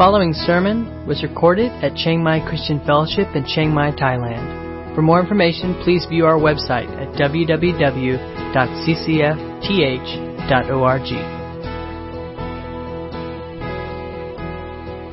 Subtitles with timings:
[0.00, 4.94] following sermon was recorded at Chiang Mai Christian Fellowship in Chiang Mai, Thailand.
[4.94, 8.16] For more information, please view our website at www.ccfth.org.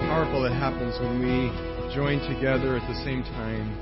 [0.08, 1.52] Powerful that happens when we
[1.94, 3.76] join together at the same time,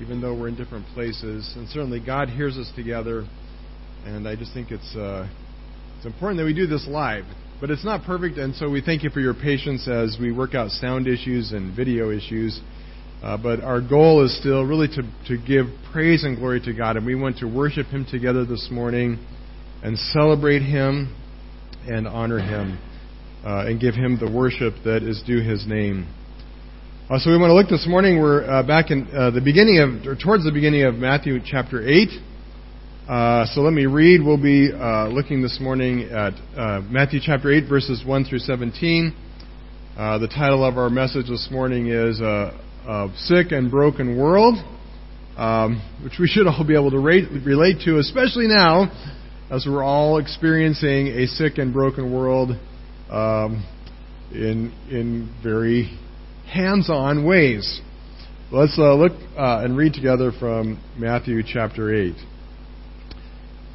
[0.00, 1.52] even though we're in different places.
[1.54, 3.28] And certainly God hears us together,
[4.06, 5.28] and I just think it's uh,
[5.98, 7.26] it's important that we do this live.
[7.60, 10.54] But it's not perfect, and so we thank you for your patience as we work
[10.54, 12.58] out sound issues and video issues.
[13.22, 16.96] Uh, but our goal is still really to, to give praise and glory to God,
[16.96, 19.18] and we want to worship Him together this morning
[19.82, 21.14] and celebrate Him
[21.86, 22.78] and honor Him
[23.44, 26.08] uh, and give Him the worship that is due His name.
[27.10, 28.22] Uh, so we want to look this morning.
[28.22, 31.86] We're uh, back in uh, the beginning of, or towards the beginning of Matthew chapter
[31.86, 32.08] eight.
[33.08, 34.22] Uh, so let me read.
[34.22, 39.14] We'll be uh, looking this morning at uh, Matthew chapter 8, verses 1 through 17.
[39.96, 44.58] Uh, the title of our message this morning is uh, A Sick and Broken World,
[45.36, 48.92] um, which we should all be able to rate, relate to, especially now
[49.50, 52.50] as we're all experiencing a sick and broken world
[53.10, 53.66] um,
[54.30, 55.98] in, in very
[56.46, 57.80] hands on ways.
[58.52, 62.14] Let's look and read together from Matthew chapter 8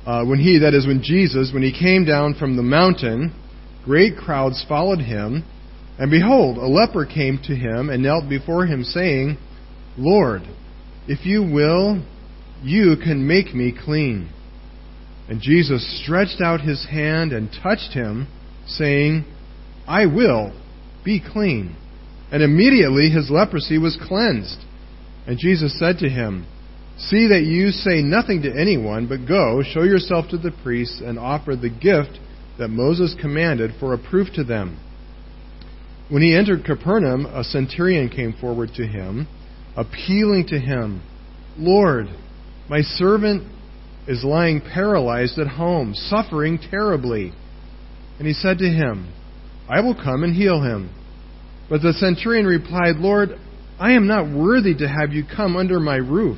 [0.05, 3.33] uh, when he, that is, when Jesus, when he came down from the mountain,
[3.83, 5.43] great crowds followed him.
[5.97, 9.37] And behold, a leper came to him and knelt before him, saying,
[9.97, 10.41] Lord,
[11.07, 12.03] if you will,
[12.63, 14.29] you can make me clean.
[15.27, 18.27] And Jesus stretched out his hand and touched him,
[18.67, 19.25] saying,
[19.87, 20.53] I will,
[21.03, 21.75] be clean.
[22.31, 24.59] And immediately his leprosy was cleansed.
[25.25, 26.45] And Jesus said to him,
[26.97, 31.19] See that you say nothing to anyone, but go, show yourself to the priests, and
[31.19, 32.19] offer the gift
[32.57, 34.79] that Moses commanded for a proof to them.
[36.09, 39.27] When he entered Capernaum, a centurion came forward to him,
[39.75, 41.01] appealing to him,
[41.57, 42.07] Lord,
[42.69, 43.43] my servant
[44.07, 47.33] is lying paralyzed at home, suffering terribly.
[48.19, 49.11] And he said to him,
[49.67, 50.93] I will come and heal him.
[51.69, 53.31] But the centurion replied, Lord,
[53.79, 56.37] I am not worthy to have you come under my roof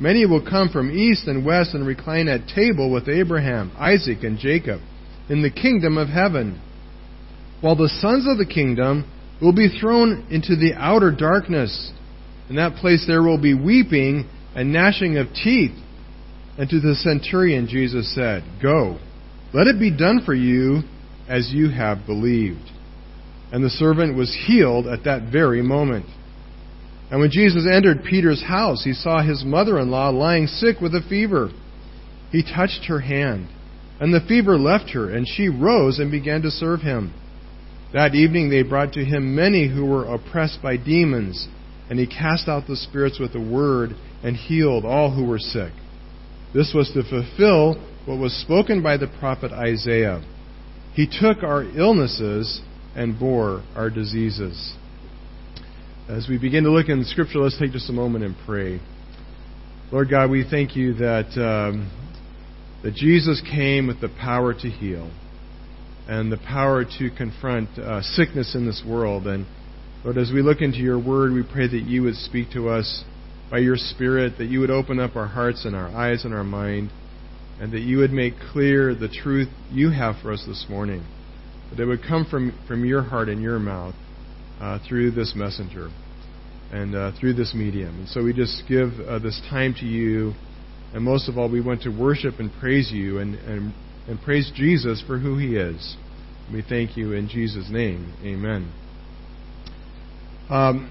[0.00, 4.38] Many will come from east and west and recline at table with Abraham, Isaac, and
[4.38, 4.80] Jacob
[5.28, 6.60] in the kingdom of heaven.
[7.60, 9.10] While the sons of the kingdom
[9.40, 11.92] will be thrown into the outer darkness.
[12.48, 15.76] In that place there will be weeping and gnashing of teeth.
[16.56, 18.98] And to the centurion Jesus said, Go,
[19.52, 20.82] let it be done for you
[21.28, 22.70] as you have believed.
[23.52, 26.06] And the servant was healed at that very moment.
[27.10, 30.94] And when Jesus entered Peter's house, he saw his mother in law lying sick with
[30.94, 31.50] a fever.
[32.30, 33.48] He touched her hand,
[33.98, 37.14] and the fever left her, and she rose and began to serve him.
[37.94, 41.48] That evening they brought to him many who were oppressed by demons,
[41.88, 43.90] and he cast out the spirits with a word
[44.22, 45.72] and healed all who were sick.
[46.52, 50.22] This was to fulfill what was spoken by the prophet Isaiah.
[50.94, 52.60] He took our illnesses
[52.94, 54.74] and bore our diseases.
[56.08, 58.80] As we begin to look in Scripture, let's take just a moment and pray.
[59.92, 61.90] Lord God, we thank you that um,
[62.82, 65.10] that Jesus came with the power to heal
[66.08, 69.26] and the power to confront uh, sickness in this world.
[69.26, 69.44] And
[70.02, 73.04] Lord, as we look into your Word, we pray that you would speak to us
[73.50, 76.42] by your Spirit, that you would open up our hearts and our eyes and our
[76.42, 76.90] mind,
[77.60, 81.04] and that you would make clear the truth you have for us this morning.
[81.68, 83.94] That it would come from, from your heart and your mouth
[84.60, 85.88] uh, through this messenger
[86.72, 88.00] and uh, through this medium.
[88.00, 90.34] And so we just give uh, this time to you.
[90.94, 93.74] And most of all, we want to worship and praise you and, and,
[94.08, 95.96] and praise Jesus for who he is.
[96.52, 98.14] We thank you in Jesus' name.
[98.22, 98.72] Amen.
[100.48, 100.90] Um,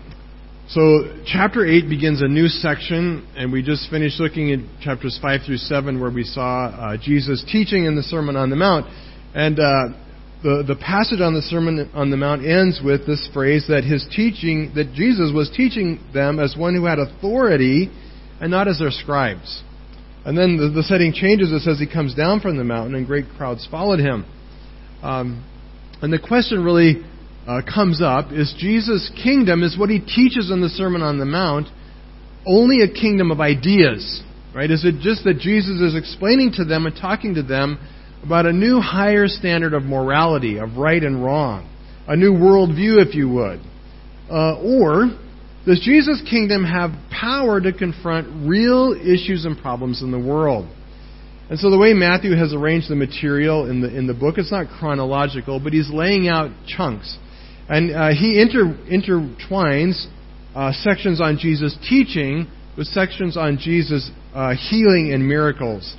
[0.70, 5.42] so, chapter 8 begins a new section, and we just finished looking at chapters 5
[5.46, 8.86] through 7, where we saw uh, Jesus teaching in the Sermon on the Mount.
[9.34, 9.98] And uh,
[10.44, 14.06] the, the passage on the Sermon on the Mount ends with this phrase that his
[14.16, 17.90] teaching, that Jesus was teaching them as one who had authority
[18.40, 19.64] and not as their scribes.
[20.26, 21.52] And then the, the setting changes.
[21.52, 24.26] It says he comes down from the mountain and great crowds followed him.
[25.02, 25.44] Um,
[26.02, 27.04] and the question really
[27.48, 31.26] uh, comes up is Jesus' kingdom is what he teaches in the Sermon on the
[31.26, 31.68] Mount,
[32.46, 34.22] only a kingdom of ideas.
[34.54, 34.70] Right?
[34.70, 37.80] Is it just that Jesus is explaining to them and talking to them
[38.24, 41.70] about a new higher standard of morality, of right and wrong,
[42.08, 43.60] a new worldview, if you would?
[44.30, 45.10] Uh, or
[45.66, 50.68] does Jesus' kingdom have power to confront real issues and problems in the world?
[51.50, 54.52] And so the way Matthew has arranged the material in the in the book, it's
[54.52, 57.18] not chronological, but he's laying out chunks,
[57.70, 60.08] and uh, he inter, intertwines
[60.56, 62.48] uh, sections on Jesus' teaching
[62.78, 65.96] with sections on Jesus' uh, healing and miracles.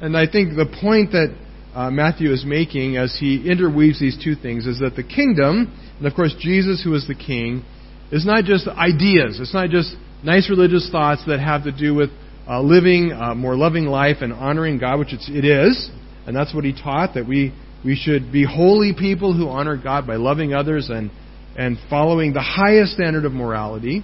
[0.00, 1.34] And I think the point that
[1.76, 6.06] uh, Matthew is making as he interweaves these two things is that the kingdom, and
[6.06, 7.62] of course Jesus, who is the king,
[8.10, 9.38] is not just ideas.
[9.38, 9.94] It's not just
[10.24, 12.08] nice religious thoughts that have to do with
[12.48, 15.90] uh, living a more loving life and honoring God, which it's, it is,
[16.26, 17.52] and that's what he taught that we
[17.84, 21.10] we should be holy people who honor God by loving others and
[21.58, 24.02] and following the highest standard of morality.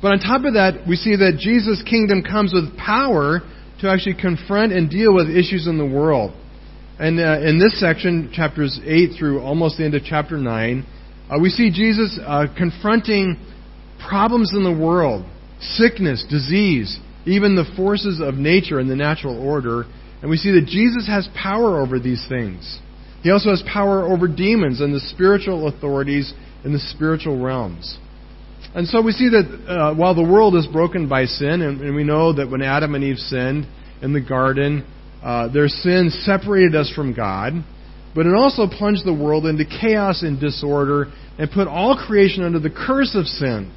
[0.00, 3.40] But on top of that, we see that Jesus' kingdom comes with power
[3.80, 6.36] to actually confront and deal with issues in the world.
[7.02, 10.86] And uh, in this section, chapters 8 through almost the end of chapter 9,
[11.28, 13.44] uh, we see Jesus uh, confronting
[14.08, 15.26] problems in the world
[15.58, 19.84] sickness, disease, even the forces of nature and the natural order.
[20.20, 22.78] And we see that Jesus has power over these things.
[23.24, 26.32] He also has power over demons and the spiritual authorities
[26.64, 27.98] in the spiritual realms.
[28.76, 31.96] And so we see that uh, while the world is broken by sin, and, and,
[31.96, 33.66] we know that when Adam and Eve sinned
[34.00, 34.86] in the garden,
[35.22, 37.52] uh, their sin separated us from God,
[38.14, 41.06] but it also plunged the world into chaos and disorder
[41.38, 43.72] and put all creation under the curse of sin.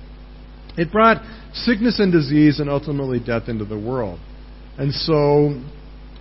[0.77, 1.21] It brought
[1.53, 4.19] sickness and disease and ultimately death into the world.
[4.77, 5.61] And so,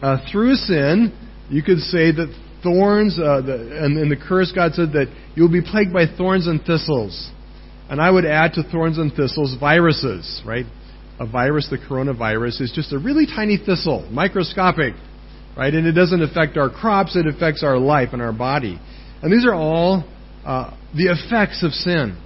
[0.01, 1.13] uh, through sin,
[1.51, 2.33] you could say that
[2.63, 6.47] thorns, uh, the, and in the curse, God said that you'll be plagued by thorns
[6.47, 7.31] and thistles.
[7.91, 10.65] And I would add to thorns and thistles viruses, right?
[11.19, 14.95] A virus, the coronavirus, is just a really tiny thistle, microscopic,
[15.57, 15.73] right?
[15.73, 18.81] And it doesn't affect our crops, it affects our life and our body.
[19.23, 20.05] And these are all
[20.45, 22.21] uh, the effects of sin.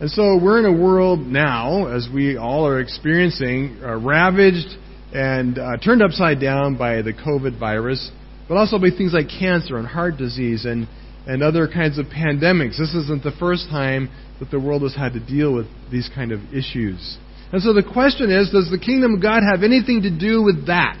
[0.00, 4.68] And so we're in a world now, as we all are experiencing, uh, ravaged
[5.12, 8.10] and uh, turned upside down by the COVID virus,
[8.48, 10.88] but also by things like cancer and heart disease and,
[11.26, 12.78] and other kinds of pandemics.
[12.78, 14.08] This isn't the first time
[14.38, 17.18] that the world has had to deal with these kind of issues.
[17.52, 20.68] And so the question is, does the kingdom of God have anything to do with
[20.68, 20.96] that?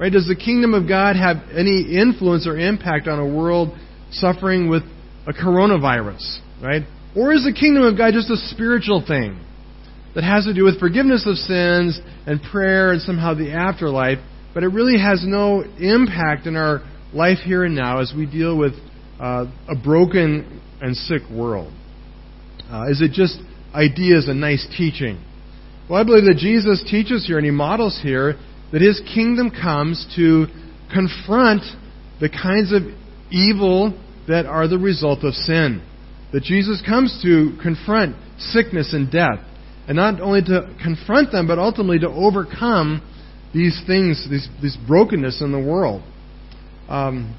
[0.00, 0.10] Right?
[0.10, 3.76] Does the kingdom of God have any influence or impact on a world
[4.10, 4.82] suffering with
[5.26, 6.38] a coronavirus?
[6.62, 6.82] Right?
[7.14, 9.38] Or is the kingdom of God just a spiritual thing
[10.14, 14.18] that has to do with forgiveness of sins and prayer and somehow the afterlife,
[14.54, 16.80] but it really has no impact in our
[17.12, 18.72] life here and now as we deal with
[19.20, 21.72] uh, a broken and sick world?
[22.72, 23.38] Uh, is it just
[23.74, 25.22] ideas and nice teaching?
[25.90, 28.38] Well, I believe that Jesus teaches here and he models here
[28.72, 30.46] that his kingdom comes to
[30.92, 31.62] confront
[32.20, 32.82] the kinds of
[33.30, 35.82] evil that are the result of sin.
[36.32, 39.40] That Jesus comes to confront sickness and death.
[39.88, 43.02] And not only to confront them, but ultimately to overcome
[43.52, 46.02] these things, these, this brokenness in the world.
[46.88, 47.36] Um,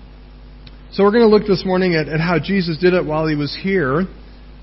[0.92, 3.36] so we're going to look this morning at, at, how Jesus did it while he
[3.36, 4.06] was here.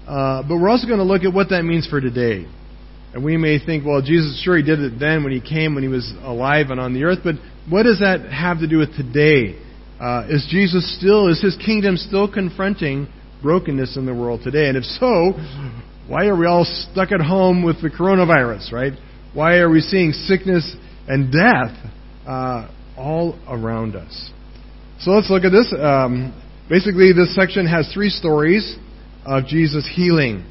[0.06, 2.46] Uh, but we're also going to look at what that means for today.
[3.14, 5.82] And we may think, well, Jesus, sure, he did it then when he came, when
[5.82, 7.36] he was alive and on the earth, but
[7.68, 9.58] what does that have to do with today?
[10.00, 13.08] Uh, is Jesus still, is his kingdom still confronting
[13.42, 14.68] brokenness in the world today?
[14.68, 15.32] And if so,
[16.08, 18.92] why are we all stuck at home with the coronavirus, right?
[19.34, 21.92] Why are we seeing sickness and death
[22.26, 24.30] uh, all around us?
[25.00, 25.72] So let's look at this.
[25.78, 26.34] Um,
[26.68, 28.76] basically, this section has three stories
[29.24, 30.44] of Jesus healing.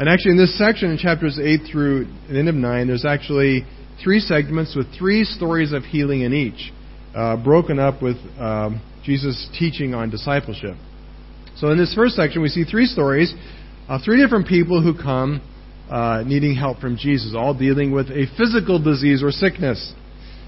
[0.00, 3.66] And actually, in this section, in chapters 8 through the end of 9, there's actually
[4.02, 6.72] three segments with three stories of healing in each,
[7.14, 10.76] uh, broken up with um, Jesus' teaching on discipleship.
[11.56, 13.34] So, in this first section, we see three stories
[13.90, 15.42] of three different people who come
[15.90, 19.92] uh, needing help from Jesus, all dealing with a physical disease or sickness.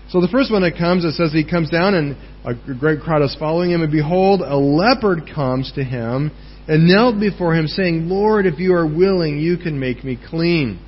[0.09, 2.17] So, the first one that comes, it says he comes down, and
[2.47, 6.31] a great crowd is following him, and behold, a leper comes to him
[6.69, 10.81] and knelt before him, saying, Lord, if you are willing, you can make me clean.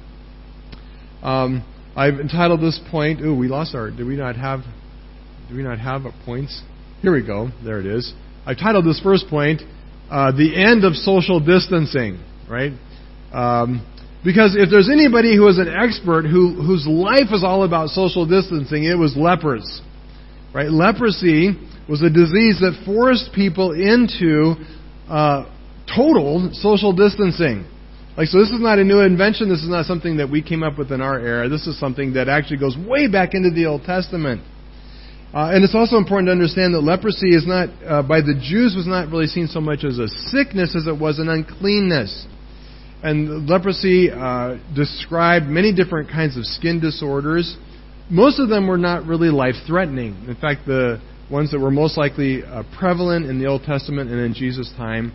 [1.22, 1.64] Um,
[1.96, 3.20] I've entitled this point.
[3.20, 3.90] Ooh, we lost our.
[3.90, 4.60] Do we not have?
[5.48, 6.62] Do we not have points?
[7.02, 7.48] Here we go.
[7.64, 8.12] There it is.
[8.46, 9.62] I've titled this first point,
[10.10, 12.72] uh, "The End of Social Distancing." Right?
[13.32, 13.84] Um,
[14.24, 18.26] because if there's anybody who is an expert who whose life is all about social
[18.26, 19.82] distancing, it was lepers.
[20.52, 20.70] Right?
[20.70, 24.54] Leprosy was a disease that forced people into
[25.08, 25.44] uh,
[25.96, 27.66] total social distancing.
[28.16, 29.48] Like, so this is not a new invention.
[29.48, 31.48] This is not something that we came up with in our era.
[31.48, 34.40] This is something that actually goes way back into the Old Testament.
[35.34, 38.76] Uh, and it's also important to understand that leprosy is not, uh, by the Jews,
[38.76, 42.26] was not really seen so much as a sickness as it was an uncleanness.
[43.02, 47.56] And leprosy uh, described many different kinds of skin disorders.
[48.08, 50.14] Most of them were not really life threatening.
[50.28, 54.20] In fact, the ones that were most likely uh, prevalent in the Old Testament and
[54.20, 55.12] in Jesus' time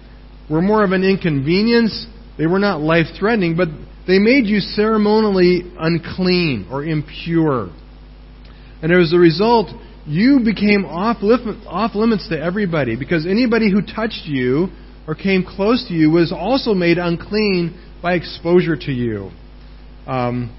[0.49, 2.07] were more of an inconvenience.
[2.37, 3.67] They were not life threatening, but
[4.07, 7.69] they made you ceremonially unclean or impure.
[8.81, 9.69] And as a result,
[10.05, 14.69] you became off, limits to everybody because anybody who touched you
[15.07, 19.29] or came close to you was also made unclean by exposure to you.
[20.07, 20.55] Um,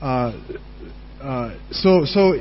[0.00, 0.32] uh,
[1.20, 2.32] uh, so, so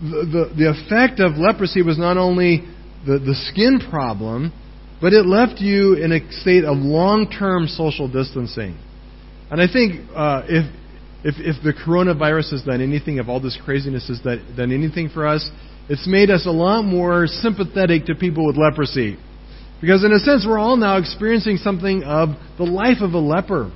[0.00, 2.64] the, the effect of leprosy was not only
[3.06, 4.52] the, the skin problem,
[5.00, 8.76] but it left you in a state of long term social distancing.
[9.50, 10.74] And I think uh, if,
[11.24, 15.26] if, if the coronavirus has done anything, if all this craziness has done anything for
[15.26, 15.48] us,
[15.88, 19.16] it's made us a lot more sympathetic to people with leprosy.
[19.80, 23.72] Because, in a sense, we're all now experiencing something of the life of a leper.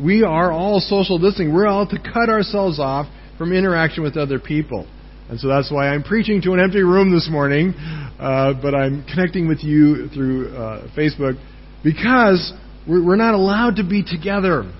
[0.00, 1.54] We are all social distancing.
[1.54, 3.06] We're all to cut ourselves off
[3.38, 4.86] from interaction with other people.
[5.28, 9.04] And so that's why I'm preaching to an empty room this morning, uh, but I'm
[9.04, 11.42] connecting with you through uh, Facebook
[11.82, 12.52] because
[12.86, 14.70] we're not allowed to be together.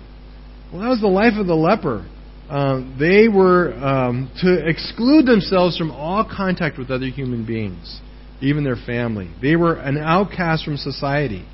[0.71, 2.07] Well, that was the life of the leper.
[2.51, 8.01] Um, they were um, to exclude themselves from all contact with other human beings,
[8.43, 9.31] even their family.
[9.41, 11.47] They were an outcast from society.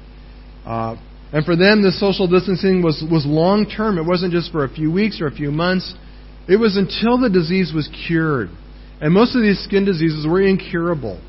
[0.67, 0.97] Uh,
[1.33, 3.99] and for them, this social distancing was, was long term.
[3.99, 5.95] It wasn't just for a few weeks or a few months.
[6.49, 8.51] It was until the disease was cured.
[9.01, 11.21] And most of these skin diseases were incurable.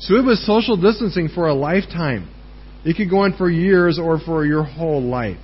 [0.00, 2.28] So it was social distancing for a lifetime.
[2.84, 5.38] It could go on for years or for your whole life.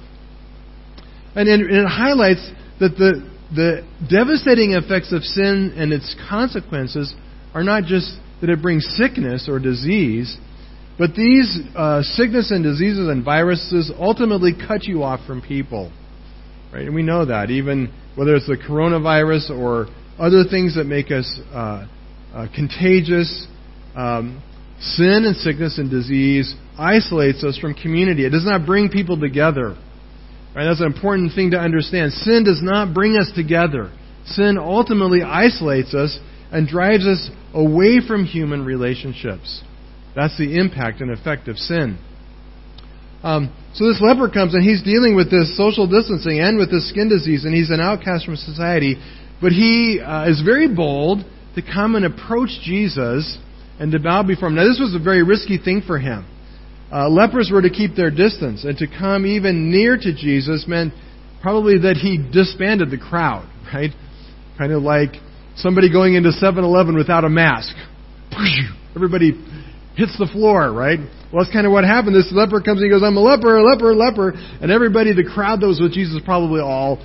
[1.36, 7.14] And it highlights that the, the devastating effects of sin and its consequences
[7.54, 10.36] are not just that it brings sickness or disease,
[10.98, 15.92] but these uh, sickness and diseases and viruses ultimately cut you off from people.
[16.72, 16.86] Right?
[16.86, 19.86] And we know that, even whether it's the coronavirus or
[20.18, 21.86] other things that make us uh,
[22.34, 23.46] uh, contagious,
[23.94, 24.42] um,
[24.80, 28.24] sin and sickness and disease isolates us from community.
[28.24, 29.76] It does not bring people together.
[30.54, 30.64] Right?
[30.64, 32.12] That's an important thing to understand.
[32.12, 33.92] Sin does not bring us together.
[34.26, 36.18] Sin ultimately isolates us
[36.50, 39.62] and drives us away from human relationships.
[40.14, 41.98] That's the impact and effect of sin.
[43.22, 46.88] Um, so this leper comes and he's dealing with this social distancing and with this
[46.88, 48.96] skin disease, and he's an outcast from society.
[49.40, 53.38] But he uh, is very bold to come and approach Jesus
[53.78, 54.56] and to bow before him.
[54.56, 56.26] Now, this was a very risky thing for him.
[56.92, 60.94] Uh, lepers were to keep their distance, and to come even near to Jesus meant
[61.42, 63.90] probably that he disbanded the crowd, right?
[64.56, 65.10] Kind of like
[65.56, 67.74] somebody going into 7 Eleven without a mask.
[68.96, 69.32] Everybody
[69.96, 70.98] hits the floor, right?
[70.98, 72.14] Well, that's kind of what happened.
[72.14, 74.32] This leper comes and he goes, I'm a leper, a leper, a leper.
[74.62, 76.98] And everybody, the crowd that was with Jesus, probably all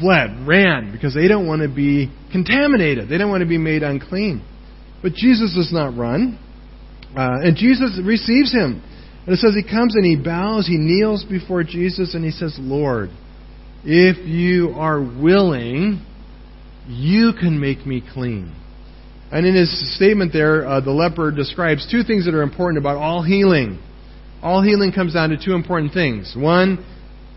[0.00, 3.08] fled, ran, because they don't want to be contaminated.
[3.08, 4.44] They don't want to be made unclean.
[5.02, 6.38] But Jesus does not run.
[7.16, 8.82] Uh, and Jesus receives him.
[9.26, 12.56] And it says he comes and he bows, he kneels before Jesus, and he says,
[12.60, 13.10] Lord,
[13.84, 16.04] if you are willing,
[16.86, 18.54] you can make me clean.
[19.32, 22.96] And in his statement there, uh, the leper describes two things that are important about
[22.96, 23.82] all healing.
[24.42, 26.34] All healing comes down to two important things.
[26.36, 26.84] One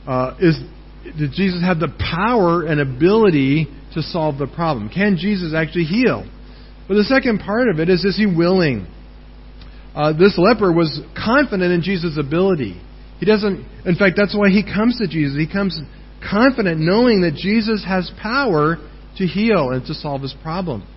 [0.05, 0.59] uh, is
[1.17, 4.89] did Jesus have the power and ability to solve the problem?
[4.89, 6.29] Can Jesus actually heal?
[6.87, 8.87] But the second part of it is is he willing?
[9.95, 12.79] uh, this leper was confident in Jesus' ability.
[13.19, 15.37] He doesn't, in fact, that's why he comes to Jesus.
[15.37, 15.79] He comes
[16.23, 18.77] confident knowing that Jesus has power
[19.17, 20.87] to heal and to solve his problem.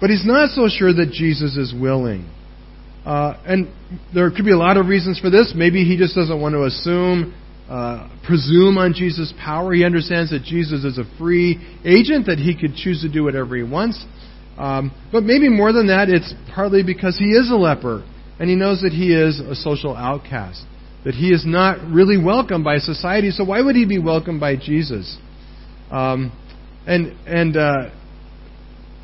[0.00, 2.30] But he's not so sure that Jesus is willing.
[3.04, 3.68] Uh, and
[4.14, 5.52] there could be a lot of reasons for this.
[5.54, 7.34] Maybe he just doesn't want to assume,
[7.72, 9.72] uh, presume on Jesus' power.
[9.72, 13.56] He understands that Jesus is a free agent, that he could choose to do whatever
[13.56, 14.04] he wants.
[14.58, 18.04] Um, but maybe more than that, it's partly because he is a leper
[18.38, 20.62] and he knows that he is a social outcast,
[21.04, 23.30] that he is not really welcomed by society.
[23.30, 25.16] So why would he be welcomed by Jesus?
[25.90, 26.30] Um,
[26.86, 27.90] and and uh,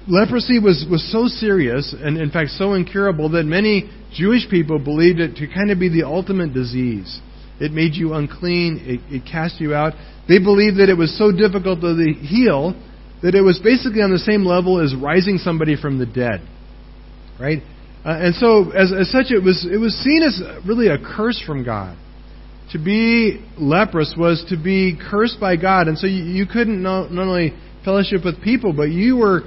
[0.07, 5.21] leprosy was was so serious, and in fact so incurable that many Jewish people believed
[5.21, 7.23] it to kind of be the ultimate disease.
[7.61, 8.81] It made you unclean.
[8.85, 9.95] It, it cast you out.
[10.29, 12.75] They believed that it was so difficult to heal
[13.23, 16.41] that it was basically on the same level as rising somebody from the dead.
[17.41, 17.63] Right?
[18.05, 21.43] Uh, and so, as, as such, it was, it was seen as really a curse
[21.45, 21.97] from God.
[22.73, 27.11] to be leprous was to be cursed by God, and so you, you couldn't not,
[27.11, 29.43] not only fellowship with people, but you were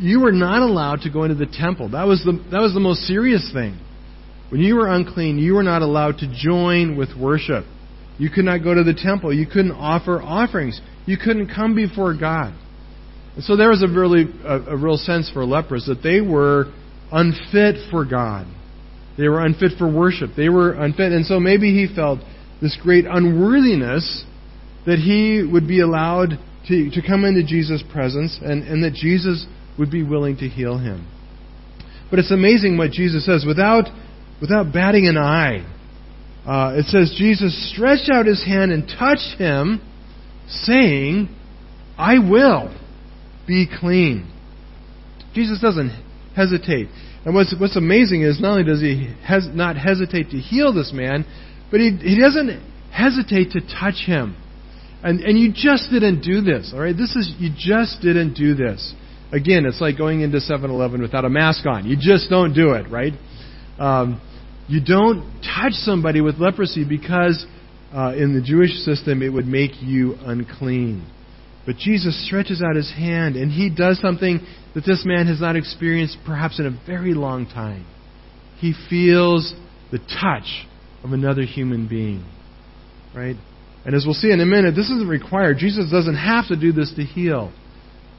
[0.00, 1.90] you were not allowed to go into the temple.
[1.90, 3.78] That was the that was the most serious thing.
[4.50, 7.64] When you were unclean, you were not allowed to join with worship.
[8.18, 9.32] You could not go to the temple.
[9.32, 10.80] You couldn't offer offerings.
[11.06, 12.54] You couldn't come before God.
[13.36, 16.72] And so there was a really a, a real sense for lepers that they were
[17.12, 18.46] unfit for God.
[19.16, 20.30] They were unfit for worship.
[20.36, 22.20] They were unfit, and so maybe he felt
[22.60, 24.24] this great unworthiness
[24.86, 26.38] that he would be allowed
[26.68, 29.46] to, to come into Jesus' presence and, and that Jesus
[29.78, 31.06] would be willing to heal him.
[32.10, 33.88] But it's amazing what Jesus says without,
[34.40, 35.66] without batting an eye.
[36.46, 39.80] Uh, it says Jesus stretched out his hand and touched him,
[40.48, 41.28] saying,
[41.98, 42.74] I will
[43.46, 44.32] be clean.
[45.34, 45.90] Jesus doesn't
[46.34, 46.88] hesitate.
[47.24, 50.92] And what's, what's amazing is not only does he hes- not hesitate to heal this
[50.94, 51.26] man,
[51.70, 54.36] but he, he doesn't hesitate to touch him.
[55.02, 56.96] And, and you just didn't do this, all right?
[56.96, 58.94] This is, you just didn't do this.
[59.30, 61.86] Again, it's like going into 7 Eleven without a mask on.
[61.86, 63.12] You just don't do it, right?
[63.78, 64.20] Um,
[64.68, 67.44] you don't touch somebody with leprosy because
[67.94, 71.10] uh, in the Jewish system it would make you unclean.
[71.64, 74.40] But Jesus stretches out his hand and he does something
[74.74, 77.86] that this man has not experienced perhaps in a very long time.
[78.58, 79.54] He feels
[79.90, 80.66] the touch
[81.02, 82.24] of another human being.
[83.14, 83.36] Right?
[83.86, 85.56] And as we'll see in a minute, this isn't required.
[85.58, 87.52] Jesus doesn't have to do this to heal.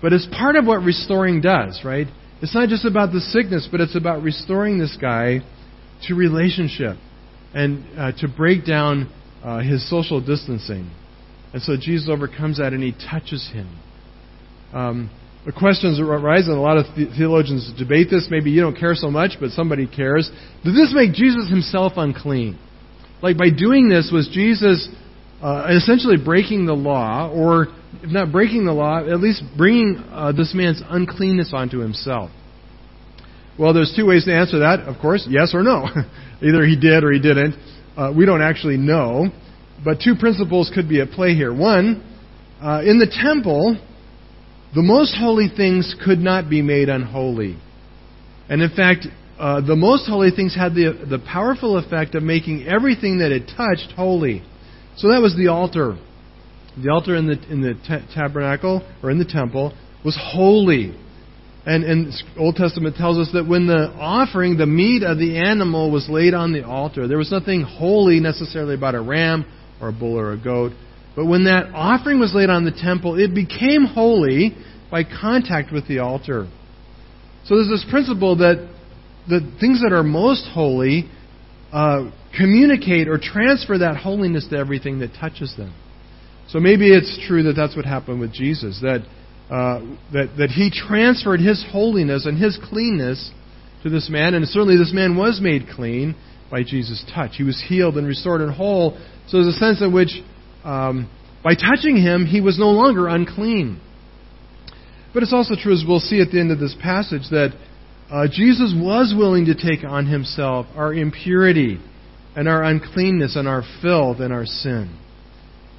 [0.01, 2.08] But it's part of what restoring does, right?
[2.41, 5.41] It's not just about the sickness, but it's about restoring this guy
[6.08, 6.98] to relationship
[7.53, 9.12] and uh, to break down
[9.44, 10.89] uh, his social distancing.
[11.53, 13.68] And so Jesus overcomes that and he touches him.
[14.74, 15.10] Um,
[15.46, 16.86] the questions arise, and a lot of
[17.18, 18.27] theologians debate this.
[18.29, 20.29] Maybe you don't care so much, but somebody cares.
[20.63, 22.60] Did this make Jesus himself unclean?
[23.22, 24.89] Like by doing this, was Jesus
[25.41, 27.67] uh, essentially breaking the law, or
[28.04, 32.32] if not breaking the law, at least bringing uh, this man's uncleanness onto himself?
[33.60, 35.86] Well, there's two ways to answer that, of course yes or no.
[36.41, 37.56] Either he did or he didn't.
[37.98, 39.28] Uh, we don't actually know.
[39.84, 41.54] But two principles could be at play here.
[41.54, 42.02] One,
[42.62, 43.78] uh, in the temple,
[44.74, 47.58] the most holy things could not be made unholy.
[48.48, 52.65] And in fact, uh, the most holy things had the, the powerful effect of making
[52.65, 54.41] everything that it touched holy.
[54.95, 55.98] So that was the altar.
[56.82, 60.93] The altar in the, in the t- tabernacle, or in the temple, was holy.
[61.65, 65.91] And, and Old Testament tells us that when the offering, the meat of the animal
[65.91, 69.45] was laid on the altar, there was nothing holy necessarily about a ram
[69.82, 70.72] or a bull or a goat.
[71.15, 74.56] But when that offering was laid on the temple, it became holy
[74.89, 76.48] by contact with the altar.
[77.45, 78.74] So there's this principle that
[79.28, 81.10] the things that are most holy
[81.72, 85.74] uh, communicate or transfer that holiness to everything that touches them.
[86.50, 89.06] So maybe it's true that that's what happened with Jesus, that,
[89.50, 89.80] uh,
[90.14, 93.32] that, that he transferred his holiness and his cleanness
[93.84, 96.16] to this man, and certainly this man was made clean
[96.52, 97.32] by Jesus' touch.
[97.38, 99.00] He was healed and restored and whole.
[99.28, 100.12] So there's a sense in which
[100.64, 101.10] um,
[101.44, 103.80] by touching him, he was no longer unclean.
[105.14, 107.58] But it's also true, as we'll see at the end of this passage, that
[108.12, 111.80] uh, Jesus was willing to take on himself our impurity
[112.36, 114.98] and our uncleanness and our filth and our sin.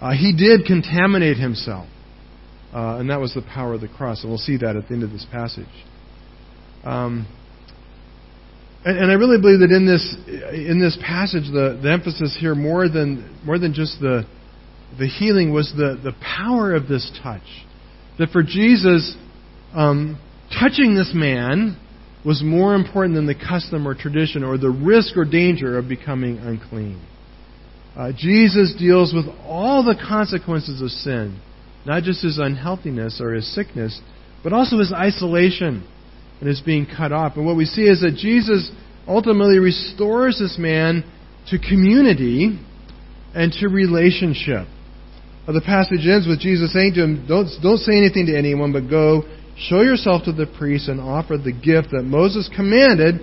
[0.00, 1.86] Uh, he did contaminate himself.
[2.72, 4.22] Uh, and that was the power of the cross.
[4.22, 5.66] And we'll see that at the end of this passage.
[6.84, 7.26] Um,
[8.84, 12.54] and, and, I really believe that in this in this passage, the, the emphasis here
[12.54, 14.24] more than more than just the
[14.98, 17.42] the healing was the, the power of this touch.
[18.18, 19.16] That for Jesus,
[19.74, 20.18] um,
[20.58, 21.78] touching this man
[22.24, 26.38] was more important than the custom or tradition or the risk or danger of becoming
[26.38, 27.00] unclean.
[27.96, 31.40] Uh, Jesus deals with all the consequences of sin,
[31.86, 34.00] not just his unhealthiness or his sickness,
[34.42, 35.86] but also his isolation
[36.40, 37.36] and his being cut off.
[37.36, 38.70] And what we see is that Jesus
[39.06, 41.04] ultimately restores this man
[41.48, 42.58] to community
[43.34, 44.66] and to relationship.
[45.46, 48.88] The passage ends with Jesus saying to him, don't, don't say anything to anyone, but
[48.88, 49.22] go,
[49.58, 53.16] show yourself to the priests, and offer the gift that Moses commanded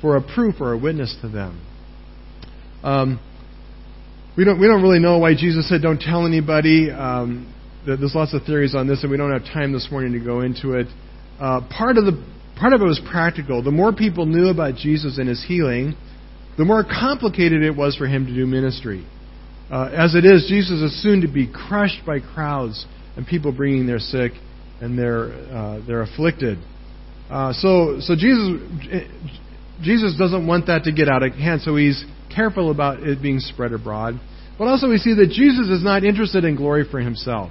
[0.00, 1.60] for a proof or a witness to them.
[2.82, 3.20] Um,
[4.36, 6.90] we don't we don't really know why Jesus said don't tell anybody.
[6.90, 7.52] Um,
[7.86, 10.40] there's lots of theories on this, and we don't have time this morning to go
[10.40, 10.88] into it.
[11.38, 12.24] Uh, part of the
[12.58, 13.62] part of it was practical.
[13.62, 15.94] The more people knew about Jesus and his healing,
[16.58, 19.06] the more complicated it was for him to do ministry.
[19.70, 23.86] Uh, as it is, Jesus is soon to be crushed by crowds and people bringing
[23.86, 24.32] their sick
[24.80, 26.58] and their uh, their afflicted.
[27.30, 28.60] Uh, so so Jesus
[29.80, 33.38] Jesus doesn't want that to get out of hand, so he's careful about it being
[33.38, 34.18] spread abroad.
[34.58, 37.50] But also we see that Jesus is not interested in glory for himself.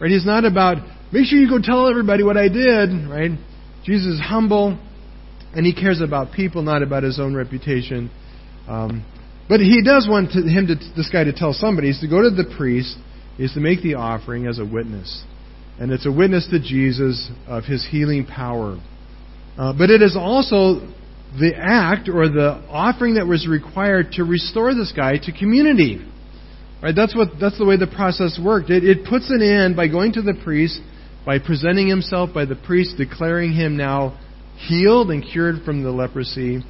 [0.00, 0.10] Right?
[0.10, 0.78] He's not about,
[1.12, 3.32] make sure you go tell everybody what I did, right?
[3.84, 4.78] Jesus is humble,
[5.54, 8.10] and he cares about people, not about his own reputation.
[8.66, 9.04] Um,
[9.48, 11.88] but he does want to, him to, this guy to tell somebody.
[11.88, 12.96] He's to go to the priest,
[13.38, 15.24] is to make the offering as a witness.
[15.78, 18.78] And it's a witness to Jesus of his healing power.
[19.58, 20.86] Uh, but it is also
[21.38, 26.00] the act or the offering that was required to restore this guy to community.
[26.82, 26.94] Right?
[26.96, 28.70] That's what that's the way the process worked.
[28.70, 30.80] It, it puts an end by going to the priest,
[31.26, 34.18] by presenting himself, by the priest declaring him now
[34.56, 36.62] healed and cured from the leprosy.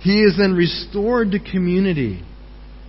[0.00, 2.22] He is then restored to community.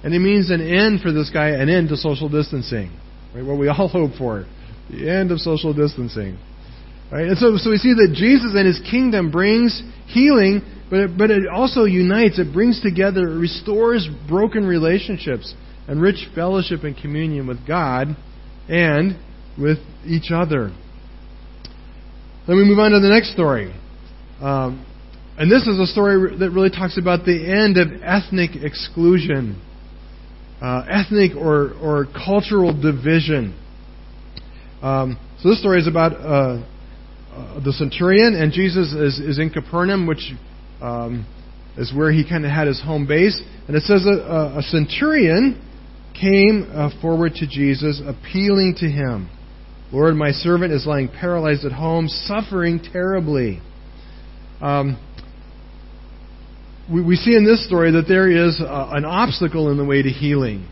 [0.03, 2.91] And it means an end for this guy, an end to social distancing.
[3.33, 3.43] Right?
[3.43, 4.45] What we all hope for.
[4.89, 6.37] The end of social distancing.
[7.11, 7.27] Right?
[7.27, 11.31] And so, so we see that Jesus and his kingdom brings healing, but it, but
[11.31, 15.53] it also unites, it brings together, it restores broken relationships
[15.89, 18.15] and rich fellowship and communion with God
[18.69, 19.17] and
[19.59, 20.71] with each other.
[22.47, 23.73] Then we move on to the next story.
[24.39, 24.85] Um,
[25.35, 29.59] and this is a story that really talks about the end of ethnic exclusion,
[30.61, 33.57] uh, ethnic or, or cultural division.
[34.83, 36.63] Um, so this story is about uh,
[37.33, 40.33] uh, the centurion, and Jesus is, is in Capernaum, which
[40.81, 41.25] um,
[41.77, 43.41] is where he kind of had his home base.
[43.67, 45.65] And it says a, a centurion
[46.19, 49.29] came uh, forward to Jesus, appealing to him.
[49.91, 53.61] Lord, my servant is lying paralyzed at home, suffering terribly.
[54.61, 54.99] Um,
[56.91, 60.01] we, we, see in this story that there is uh, an obstacle in the way
[60.01, 60.67] to healing.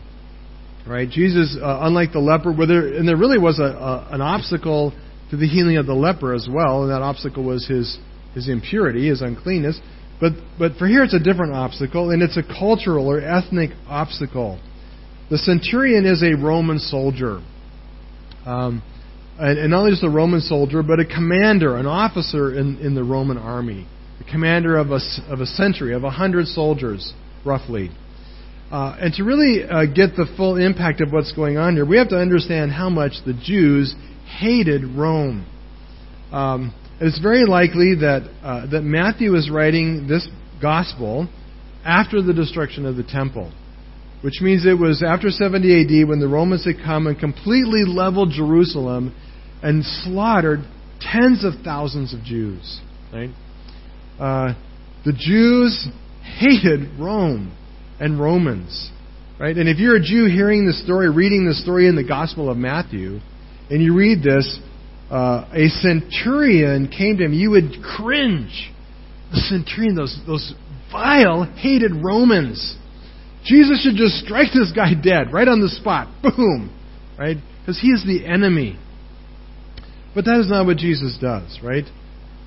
[0.86, 1.08] Right?
[1.08, 4.92] Jesus, uh, unlike the leper, where there, and there really was a, a, an obstacle
[5.30, 7.98] to the healing of the leper as well, and that obstacle was his,
[8.34, 9.80] his impurity, his uncleanness.
[10.20, 14.58] But, but for here it's a different obstacle, and it's a cultural or ethnic obstacle.
[15.30, 17.42] The centurion is a Roman soldier.
[18.46, 18.82] Um,
[19.38, 22.94] and, and, not only just a Roman soldier, but a commander, an officer in, in
[22.94, 23.86] the Roman army.
[24.20, 27.12] A commander of a, of a century, of a hundred soldiers,
[27.44, 27.90] roughly.
[28.70, 31.98] Uh, and to really uh, get the full impact of what's going on here, we
[31.98, 33.94] have to understand how much the Jews
[34.40, 35.46] hated Rome.
[36.32, 40.26] Um, it's very likely that, uh, that Matthew is writing this
[40.60, 41.28] gospel
[41.84, 43.52] after the destruction of the temple
[44.22, 48.30] which means it was after 70 AD when the Romans had come and completely leveled
[48.30, 49.14] Jerusalem
[49.62, 50.60] and slaughtered
[51.00, 52.80] tens of thousands of Jews.
[53.12, 53.30] Right?
[54.18, 54.54] Uh,
[55.04, 55.86] the Jews
[56.38, 57.56] hated Rome
[58.00, 58.90] and Romans.
[59.38, 59.56] Right?
[59.56, 62.56] And if you're a Jew hearing the story, reading the story in the Gospel of
[62.56, 63.20] Matthew,
[63.70, 64.58] and you read this,
[65.10, 68.72] uh, a centurion came to him, you would cringe.
[69.30, 70.54] The centurion, those, those
[70.90, 72.76] vile, hated Romans.
[73.48, 76.08] Jesus should just strike this guy dead right on the spot.
[76.22, 76.68] Boom.
[77.18, 77.38] Right?
[77.60, 78.78] Because he is the enemy.
[80.14, 81.84] But that is not what Jesus does, right?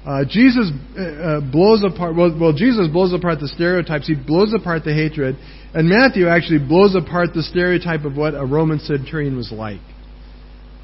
[0.06, 4.08] Uh, Jesus uh, uh, blows apart, well, well, Jesus blows apart the stereotypes.
[4.08, 5.36] He blows apart the hatred.
[5.74, 9.82] And Matthew actually blows apart the stereotype of what a Roman centurion was like.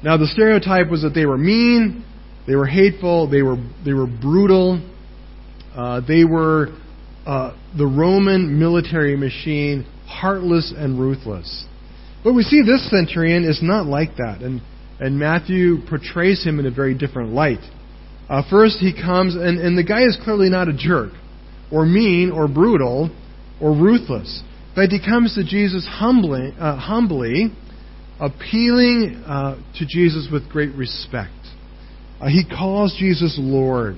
[0.02, 2.04] Now, the stereotype was that they were mean,
[2.46, 4.80] they were hateful, they were, they were brutal,
[5.74, 6.68] uh, they were
[7.26, 11.66] uh, the Roman military machine heartless and ruthless.
[12.24, 14.60] But we see this centurion is not like that, and,
[14.98, 17.60] and Matthew portrays him in a very different light.
[18.28, 21.12] Uh, first, he comes, and, and the guy is clearly not a jerk,
[21.70, 23.14] or mean, or brutal,
[23.60, 24.42] or ruthless.
[24.74, 27.52] But he comes to Jesus humbly, uh, humbly
[28.20, 31.32] appealing uh, to Jesus with great respect.
[32.20, 33.96] Uh, he calls Jesus Lord.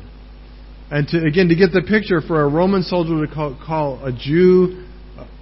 [0.91, 4.13] And to, again, to get the picture, for a Roman soldier to call, call a
[4.13, 4.87] Jew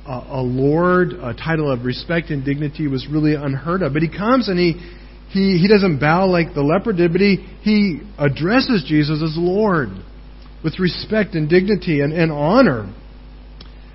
[0.09, 3.93] a, lord, a title of respect and dignity was really unheard of.
[3.93, 4.73] But he comes and he,
[5.31, 9.91] he, he doesn't bow like the leper did, but he, he addresses Jesus as Lord
[10.65, 12.93] with respect and dignity and, and honor.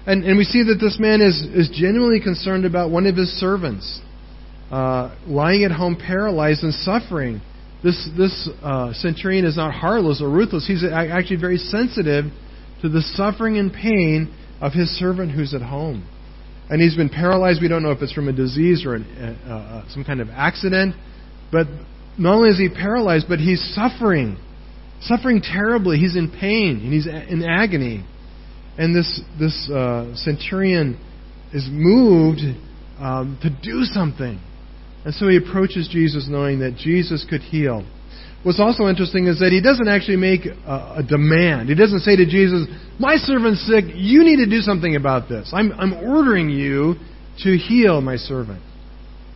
[0.06, 3.30] And, and we see that this man is, is genuinely concerned about one of his
[3.39, 4.02] servants
[4.69, 7.41] uh, lying at home paralyzed and suffering.
[7.84, 10.67] This, this uh, centurion is not heartless or ruthless.
[10.67, 12.26] He's actually very sensitive
[12.82, 16.08] to the suffering and pain of his servant who's at home.
[16.69, 17.62] And he's been paralyzed.
[17.62, 19.04] We don't know if it's from a disease or an,
[19.45, 20.95] uh, uh, some kind of accident.
[21.52, 21.67] But
[22.17, 24.38] not only is he paralyzed, but he's suffering.
[25.02, 25.97] Suffering terribly.
[25.97, 28.06] He's in pain and he's in agony.
[28.78, 30.97] And this, this uh, centurion
[31.54, 32.39] is moved
[32.99, 34.39] um, to do something.
[35.04, 37.86] And so he approaches Jesus knowing that Jesus could heal.
[38.43, 41.69] What's also interesting is that he doesn't actually make a, a, demand.
[41.69, 42.67] He doesn't say to Jesus,
[42.99, 43.86] My servant's sick.
[43.95, 45.51] You need to do something about this.
[45.53, 46.95] I'm, I'm ordering you
[47.43, 48.62] to heal my servant.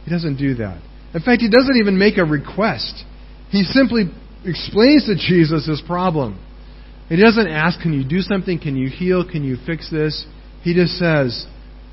[0.04, 0.82] He doesn't do that.
[1.14, 3.04] In fact, he doesn't even make a request.
[3.50, 4.12] He simply
[4.46, 6.38] explains to Jesus his problem.
[7.08, 8.60] He doesn't ask, Can you do something?
[8.60, 9.24] Can you heal?
[9.30, 10.26] Can you fix this?
[10.64, 11.46] He just says,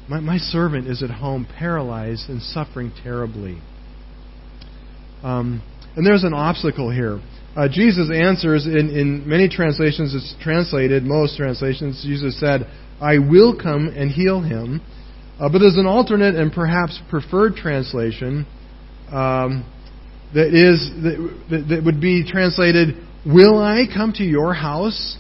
[0.08, 3.58] My, my servant is at home paralyzed and suffering terribly.
[5.22, 5.62] Um,
[5.96, 7.20] and there's an obstacle here.
[7.56, 12.66] Uh, Jesus answers in, in many translations, it's translated, most translations, Jesus said,
[13.00, 14.80] I will come and heal him.
[15.38, 18.46] Uh, but there's an alternate and perhaps preferred translation
[19.10, 19.64] um,
[20.32, 25.18] that is that, that, would be translated, "Will I come to your house?"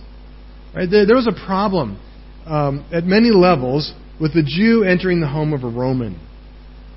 [0.74, 1.98] Right there, there was a problem
[2.46, 6.18] um, at many levels with the Jew entering the home of a Roman.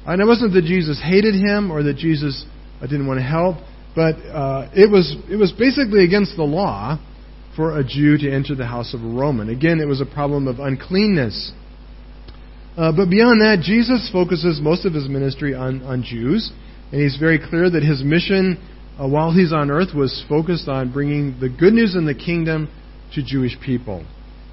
[0.05, 2.45] And it wasn't that Jesus hated him or that Jesus
[2.81, 3.57] uh, didn't want to help,
[3.97, 6.99] but uh, it was it was basically against the law
[7.55, 9.49] for a Jew to enter the house of a Roman.
[9.49, 11.51] Again, it was a problem of uncleanness.
[12.77, 16.51] Uh, but beyond that, Jesus focuses most of his ministry on, on Jews,
[16.91, 18.61] and he's very clear that his mission
[19.01, 22.69] uh, while he's on earth was focused on bringing the good news in the kingdom
[23.15, 24.05] to Jewish people.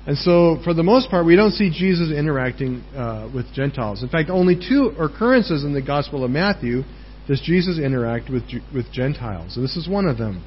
[0.07, 4.02] And so, for the most part, we don't see Jesus interacting uh, with Gentiles.
[4.02, 6.85] In fact, only two occurrences in the Gospel of Matthew
[7.27, 8.43] does Jesus interact with,
[8.75, 9.57] with Gentiles.
[9.57, 10.45] This is one of them.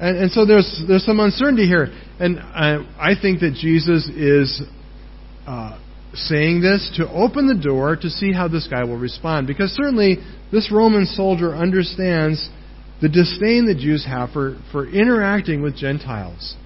[0.00, 1.88] And, and so there's, there's some uncertainty here.
[2.18, 4.62] And I, I think that Jesus is
[5.46, 5.78] uh,
[6.14, 9.46] saying this to open the door to see how this guy will respond.
[9.46, 10.16] Because certainly
[10.50, 12.48] this Roman soldier understands
[13.00, 16.56] the disdain that Jews have for, for interacting with Gentiles.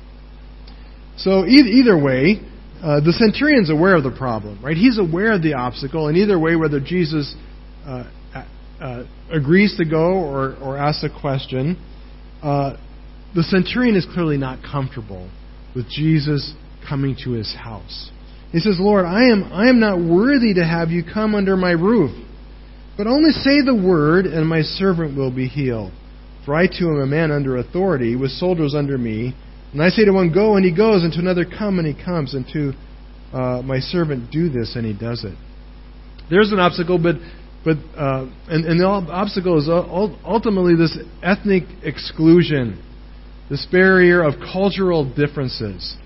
[1.17, 2.41] So either way,
[2.83, 4.77] uh, the centurion's aware of the problem, right?
[4.77, 7.35] He's aware of the obstacle, and either way, whether Jesus
[7.87, 8.05] uh,
[8.81, 11.77] uh, agrees to go or, or asks a question,
[12.43, 12.77] uh,
[13.35, 15.31] the centurion is clearly not comfortable
[15.75, 16.55] with Jesus
[16.89, 18.11] coming to his house.
[18.53, 21.73] He says, Lord, I am, I am not worthy to have you come under my
[21.73, 22.13] roof,
[22.97, 25.93] but only say the word, and my servant will be healed.
[26.45, 29.35] For I too am a man under authority, with soldiers under me.
[29.73, 32.05] And I say to one, Go, and he goes, and to another, Come, and he
[32.05, 32.73] comes, and to
[33.37, 35.37] uh, my servant, Do this, and he does it.
[36.31, 37.17] There's an obstacle, but
[37.67, 39.69] but uh, and, and the obstacle is
[40.25, 42.81] ultimately this ethnic exclusion,
[43.51, 45.97] this barrier of cultural differences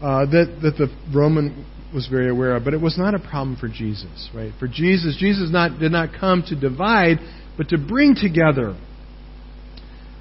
[0.00, 2.62] uh, that that the Roman was very aware of.
[2.62, 4.52] But it was not a problem for Jesus, right?
[4.60, 7.16] For Jesus, Jesus not did not come to divide,
[7.56, 8.78] but to bring together.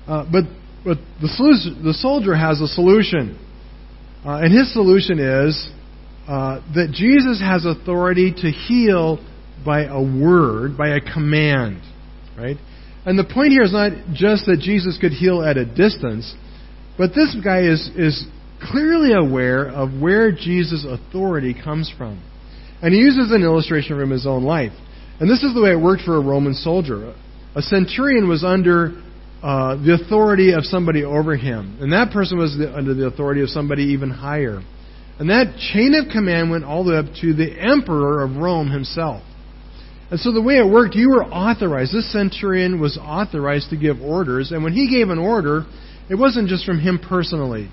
[0.07, 0.45] Uh, but
[0.83, 1.29] but the,
[1.83, 3.37] the soldier has a solution,
[4.25, 5.69] uh, and his solution is
[6.27, 9.19] uh, that Jesus has authority to heal
[9.65, 11.81] by a word, by a command,
[12.37, 12.57] right?
[13.05, 16.35] And the point here is not just that Jesus could heal at a distance,
[16.97, 18.25] but this guy is, is
[18.71, 22.21] clearly aware of where Jesus' authority comes from.
[22.81, 24.73] And he uses an illustration from his own life.
[25.19, 27.15] And this is the way it worked for a Roman soldier.
[27.55, 29.01] A centurion was under
[29.41, 33.41] uh, the authority of somebody over him, and that person was the, under the authority
[33.41, 34.61] of somebody even higher.
[35.19, 38.69] And that chain of command went all the way up to the emperor of Rome
[38.69, 39.23] himself.
[40.09, 41.93] And so the way it worked, you were authorized.
[41.93, 45.65] This centurion was authorized to give orders, and when he gave an order,
[46.09, 47.69] it wasn't just from him personally.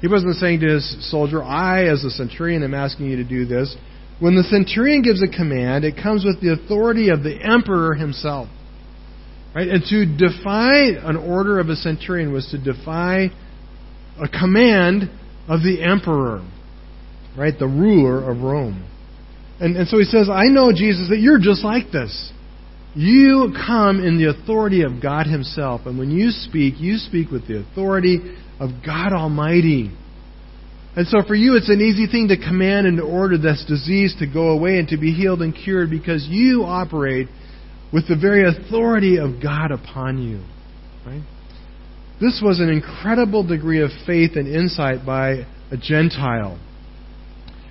[0.00, 3.46] He wasn't saying to his soldier, I, as a centurion, am asking you to do
[3.46, 3.76] this.
[4.20, 8.48] When the centurion gives a command, it comes with the authority of the emperor himself.
[9.54, 9.68] Right?
[9.68, 13.30] And to defy an order of a centurion was to defy
[14.20, 15.10] a command
[15.48, 16.42] of the emperor,
[17.36, 17.54] right?
[17.58, 18.88] The ruler of Rome.
[19.62, 22.32] And, and so he says, I know, Jesus, that you're just like this.
[22.96, 25.82] You come in the authority of God Himself.
[25.86, 28.18] And when you speak, you speak with the authority
[28.58, 29.96] of God Almighty.
[30.96, 34.16] And so for you, it's an easy thing to command and to order this disease
[34.18, 37.28] to go away and to be healed and cured because you operate
[37.92, 40.42] with the very authority of God upon you.
[41.06, 41.22] Right?
[42.20, 46.58] This was an incredible degree of faith and insight by a Gentile.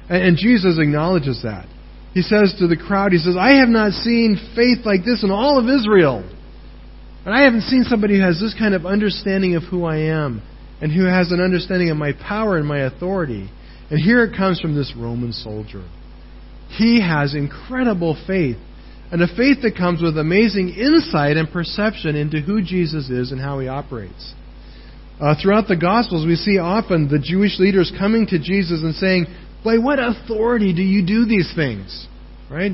[0.10, 1.68] And Jesus acknowledges that
[2.14, 5.32] he says to the crowd, he says, I have not seen faith like this in
[5.32, 6.28] all of Israel.
[7.26, 10.42] And I haven't seen somebody who has this kind of understanding of who I am
[10.82, 13.50] and who has an understanding of my power and my authority.
[13.90, 15.88] And here it comes from this Roman soldier.
[16.70, 18.58] He has incredible faith,
[19.12, 23.40] and a faith that comes with amazing insight and perception into who Jesus is and
[23.40, 24.34] how he operates.
[25.20, 29.28] Uh, throughout the Gospels, we see often the Jewish leaders coming to Jesus and saying,
[29.64, 32.08] by what authority do you do these things?
[32.50, 32.72] Right?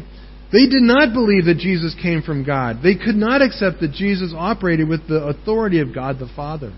[0.52, 2.78] They did not believe that Jesus came from God.
[2.82, 6.74] They could not accept that Jesus operated with the authority of God the Father.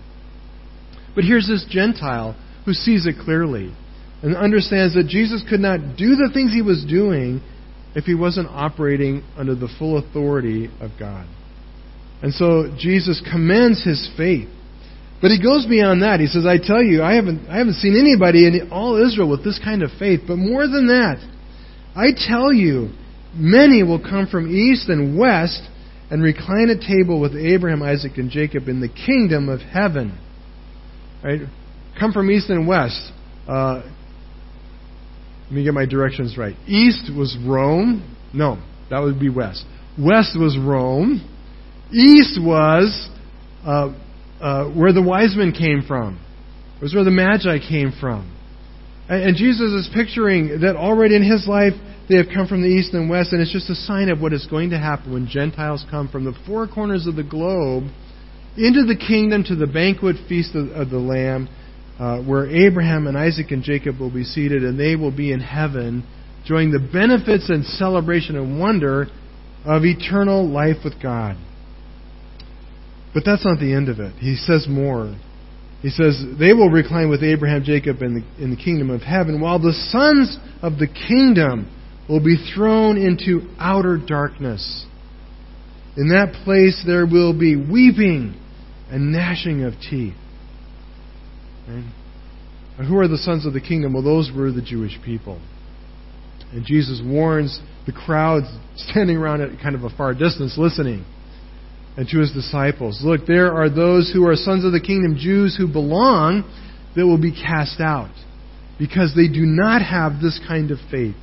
[1.14, 3.74] But here's this Gentile who sees it clearly
[4.22, 7.40] and understands that Jesus could not do the things he was doing
[7.94, 11.26] if he wasn't operating under the full authority of God.
[12.22, 14.48] And so Jesus commends his faith.
[15.20, 16.20] But he goes beyond that.
[16.20, 19.44] He says, I tell you, I haven't, I haven't seen anybody in all Israel with
[19.44, 20.20] this kind of faith.
[20.26, 21.20] But more than that,
[21.94, 22.90] I tell you,
[23.34, 25.62] many will come from east and west
[26.10, 30.18] and recline at table with Abraham, Isaac, and Jacob in the kingdom of heaven.
[31.22, 31.40] Right?
[31.98, 33.12] Come from east and west.
[33.46, 33.82] Uh,
[35.44, 36.56] let me get my directions right.
[36.66, 38.16] East was Rome.
[38.32, 39.64] No, that would be west.
[39.98, 41.20] West was Rome.
[41.92, 43.08] East was
[43.66, 43.92] uh,
[44.40, 46.20] uh, where the wise men came from.
[46.76, 48.36] It was where the Magi came from.
[49.08, 51.74] And, and Jesus is picturing that already in his life
[52.08, 54.32] they have come from the east and west, and it's just a sign of what
[54.32, 57.84] is going to happen when Gentiles come from the four corners of the globe
[58.56, 61.48] into the kingdom to the banquet feast of, of the Lamb
[62.00, 65.40] uh, where Abraham and Isaac and Jacob will be seated, and they will be in
[65.40, 66.02] heaven,
[66.40, 69.06] enjoying the benefits and celebration and wonder
[69.64, 71.36] of eternal life with God.
[73.12, 74.14] But that's not the end of it.
[74.18, 75.16] He says more.
[75.82, 79.40] He says, They will recline with Abraham, Jacob, in the, in the kingdom of heaven,
[79.40, 81.70] while the sons of the kingdom
[82.08, 84.84] will be thrown into outer darkness.
[85.96, 88.40] In that place there will be weeping
[88.90, 90.14] and gnashing of teeth.
[91.68, 91.84] Right?
[92.78, 93.92] And who are the sons of the kingdom?
[93.92, 95.40] Well, those were the Jewish people.
[96.52, 98.46] And Jesus warns the crowds
[98.76, 101.04] standing around at kind of a far distance listening.
[101.96, 105.56] And to his disciples, look, there are those who are sons of the kingdom, Jews
[105.56, 106.44] who belong,
[106.96, 108.14] that will be cast out
[108.78, 111.16] because they do not have this kind of faith.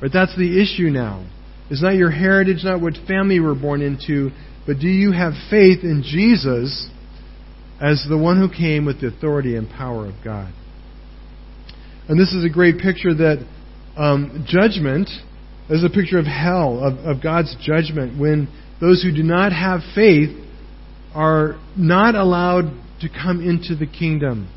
[0.00, 1.26] But that's the issue now.
[1.70, 4.30] It's not your heritage, not what family you were born into,
[4.66, 6.90] but do you have faith in Jesus
[7.80, 10.52] as the one who came with the authority and power of God.
[12.08, 13.46] And this is a great picture that
[13.96, 15.10] um, judgment
[15.68, 18.48] is a picture of hell, of, of God's judgment, when
[18.80, 20.36] those who do not have faith
[21.14, 22.64] are not allowed
[23.00, 24.48] to come into the kingdom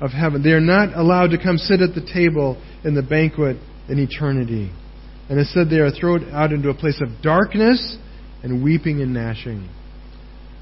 [0.00, 0.42] of heaven.
[0.42, 3.56] They are not allowed to come sit at the table in the banquet
[3.88, 4.70] in eternity.
[5.28, 7.96] And said they are thrown out into a place of darkness
[8.42, 9.68] and weeping and gnashing.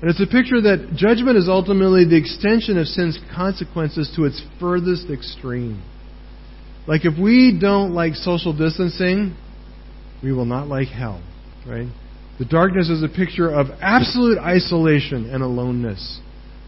[0.01, 4.41] And it's a picture that judgment is ultimately the extension of sin's consequences to its
[4.61, 5.83] furthest extreme.
[6.87, 9.37] Like if we don't like social distancing,
[10.23, 11.23] we will not like hell,
[11.67, 11.89] right?
[12.41, 16.21] The darkness is a picture of absolute isolation and aloneness,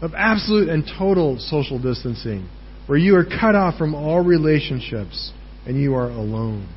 [0.03, 2.47] of absolute and total social distancing,
[2.85, 5.33] where you are cut off from all relationships
[5.65, 6.69] and you are alone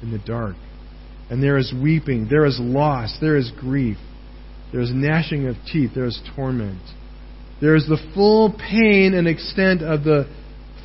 [0.00, 0.56] in the dark.
[1.28, 3.98] And there is weeping, there is loss, there is grief.
[4.72, 5.90] There's gnashing of teeth.
[5.94, 6.80] There's torment.
[7.60, 10.26] There's the full pain and extent of the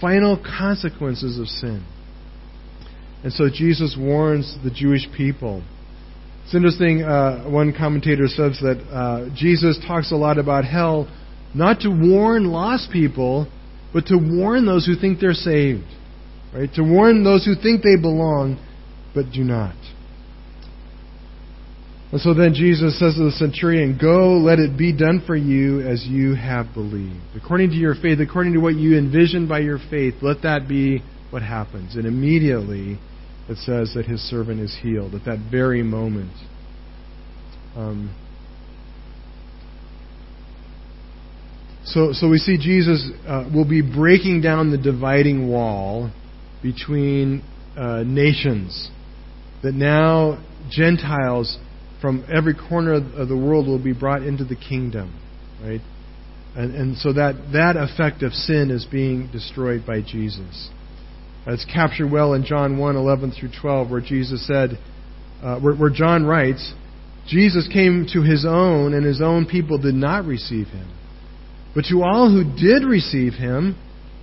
[0.01, 1.85] final consequences of sin.
[3.23, 5.63] And so Jesus warns the Jewish people.
[6.43, 11.07] It's interesting, uh, one commentator says that uh, Jesus talks a lot about hell
[11.53, 13.47] not to warn lost people,
[13.93, 15.85] but to warn those who think they're saved.
[16.53, 16.69] Right?
[16.75, 18.63] To warn those who think they belong,
[19.13, 19.75] but do not.
[22.11, 25.81] And so then Jesus says to the centurion, Go, let it be done for you
[25.81, 27.21] as you have believed.
[27.35, 31.01] According to your faith, according to what you envision by your faith, let that be
[31.31, 31.95] what happens.
[31.95, 32.99] And immediately
[33.49, 36.31] it says that his servant is healed at that very moment.
[37.75, 38.15] Um,
[41.85, 46.11] so, so we see Jesus uh, will be breaking down the dividing wall
[46.61, 47.43] between
[47.77, 48.89] uh, nations.
[49.63, 51.57] That now Gentiles
[52.01, 55.19] from every corner of the world will be brought into the kingdom,
[55.61, 55.81] right?
[56.55, 60.69] And, and so that, that effect of sin is being destroyed by Jesus.
[61.45, 64.79] It's captured well in John 1 11 through 12, where Jesus said,
[65.41, 66.73] uh, where, where John writes,
[67.27, 70.89] Jesus came to his own, and his own people did not receive him.
[71.75, 73.75] But to all who did receive him,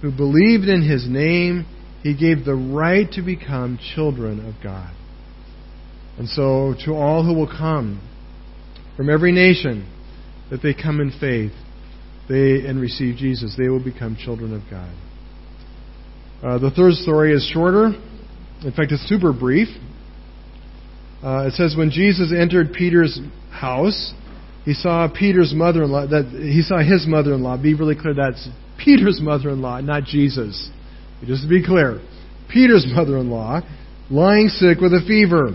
[0.03, 1.67] who believed in his name,
[2.03, 4.95] he gave the right to become children of God.
[6.19, 8.01] And so, to all who will come
[8.97, 9.91] from every nation,
[10.51, 11.53] that they come in faith,
[12.29, 14.95] they and receive Jesus, they will become children of God.
[16.43, 17.93] Uh, the third story is shorter.
[18.65, 19.69] In fact, it's super brief.
[21.23, 23.21] Uh, it says when Jesus entered Peter's
[23.51, 24.15] house,
[24.65, 26.07] he saw Peter's mother-in-law.
[26.07, 27.63] That he saw his mother-in-law.
[27.63, 28.15] Be really clear.
[28.15, 28.49] That's
[28.83, 30.71] Peter's mother-in-law, not Jesus.
[31.27, 32.01] Just to be clear,
[32.51, 33.61] Peter's mother-in-law
[34.11, 35.55] lying sick with a fever.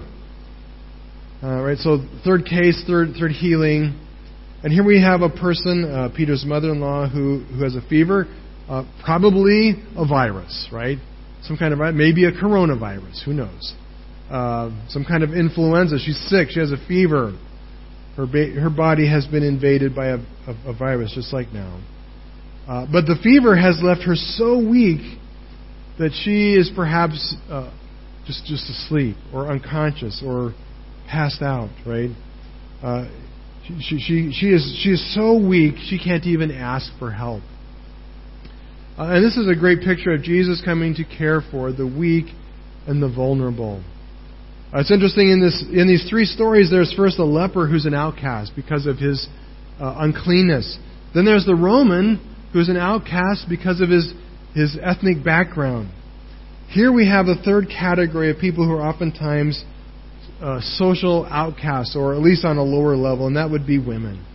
[1.42, 4.00] Uh, right, so third case, third third healing,
[4.64, 8.28] and here we have a person, uh, Peter's mother-in-law, who who has a fever,
[8.70, 10.98] uh, probably a virus, right?
[11.44, 13.76] Some kind of maybe a coronavirus, who knows?
[14.30, 15.98] uh, some kind of influenza.
[16.00, 16.50] She's sick.
[16.50, 17.38] She has a fever.
[18.18, 21.82] Her, ba- her body has been invaded by a, a, a virus, just like now.
[22.68, 25.20] Uh, but the fever has left her so weak
[26.00, 27.72] that she is perhaps uh,
[28.26, 30.54] just just asleep or unconscious or
[31.08, 31.70] passed out.
[31.86, 32.10] Right?
[32.82, 33.08] Uh,
[33.80, 37.44] she, she, she is she is so weak she can't even ask for help.
[38.98, 42.26] Uh, and this is a great picture of Jesus coming to care for the weak
[42.88, 43.84] and the vulnerable.
[44.74, 46.72] Uh, it's interesting in this in these three stories.
[46.72, 49.28] There's first a leper who's an outcast because of his
[49.82, 50.78] uh, uncleanness.
[51.14, 52.20] Then there's the Roman
[52.54, 54.14] who's an outcast because of his
[54.54, 55.92] his ethnic background.
[56.70, 59.62] Here we have a third category of people who are oftentimes
[60.42, 64.26] uh, social outcasts, or at least on a lower level, and that would be women.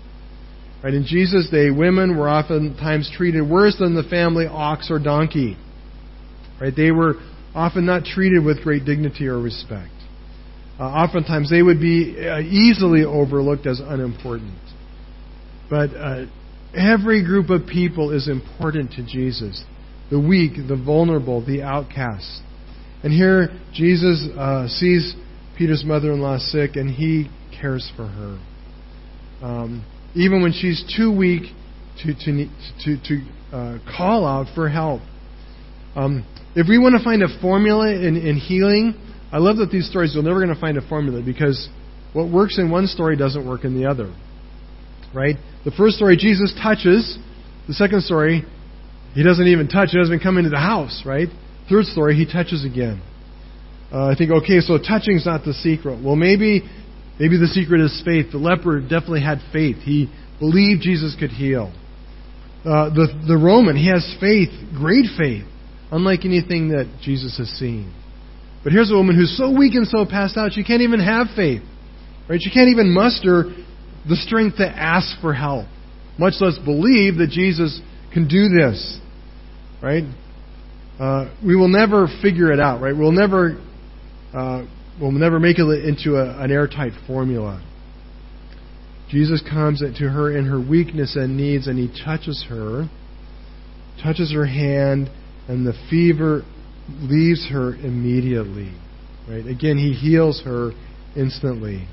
[0.83, 5.57] Right in Jesus' day, women were oftentimes treated worse than the family ox or donkey.
[6.61, 7.15] Right, they were
[7.55, 9.93] often not treated with great dignity or respect.
[10.79, 14.59] Uh, oftentimes they would be uh, easily overlooked as unimportant.
[15.69, 16.27] But uh,
[16.75, 19.65] every group of people is important to Jesus
[20.11, 22.43] the weak, the vulnerable, the outcast.
[23.05, 25.15] And here Jesus uh, sees
[25.57, 28.39] Peter's mother in law sick and he cares for her.
[29.41, 29.85] Um,
[30.15, 31.43] even when she's too weak
[32.03, 32.47] to, to,
[32.85, 35.03] to, to uh, call out for help.
[35.95, 38.95] Um, if we want to find a formula in, in healing,
[39.33, 41.69] I love that these stories, you're never going to find a formula because
[42.13, 44.13] what works in one story doesn't work in the other.
[45.15, 45.37] Right?
[45.65, 47.19] The first story, Jesus touches.
[47.69, 48.45] The second story,
[49.15, 49.91] he doesn't even touch.
[49.91, 51.29] He doesn't even come into the house, right?
[51.69, 53.03] Third story, he touches again.
[53.93, 56.03] Uh, I think, okay, so touching's not the secret.
[56.03, 56.63] Well, maybe,
[57.21, 58.33] maybe the secret is faith.
[58.33, 59.77] The leper definitely had faith.
[59.85, 60.11] He
[60.41, 61.73] believed Jesus could heal.
[62.65, 65.45] Uh, the, the Roman, he has faith, great faith,
[65.93, 67.95] unlike anything that Jesus has seen.
[68.65, 71.29] But here's a woman who's so weak and so passed out, she can't even have
[71.37, 71.63] faith.
[72.29, 72.41] Right?
[72.43, 73.45] She can't even muster
[74.09, 75.67] the strength to ask for help,
[76.19, 77.81] much less believe that Jesus
[78.13, 78.99] can do this.
[79.83, 80.05] Right?
[80.99, 82.95] Uh, we will never figure it out, right?
[82.95, 83.59] We'll never,
[84.35, 84.67] uh,
[85.01, 87.65] we'll never make it into a, an airtight formula.
[89.09, 92.89] Jesus comes to her in her weakness and needs, and he touches her,
[94.03, 95.11] touches her hand,
[95.49, 96.43] and the fever
[97.01, 98.73] leaves her immediately.
[99.29, 99.47] Right?
[99.47, 100.73] Again, he heals her
[101.17, 101.89] instantly.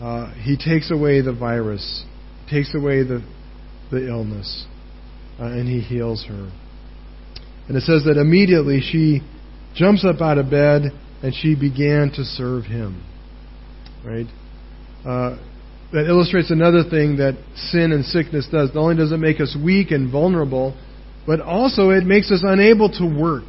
[0.00, 2.04] Uh, he takes away the virus,
[2.50, 3.24] takes away the,
[3.90, 4.66] the illness,
[5.40, 6.52] uh, and he heals her.
[7.68, 9.22] And it says that immediately she
[9.74, 10.92] jumps up out of bed
[11.24, 13.02] and she began to serve him.
[14.04, 14.26] Right?
[15.06, 15.38] Uh,
[15.90, 18.74] that illustrates another thing that sin and sickness does.
[18.74, 20.76] Not only does it make us weak and vulnerable,
[21.26, 23.48] but also it makes us unable to work.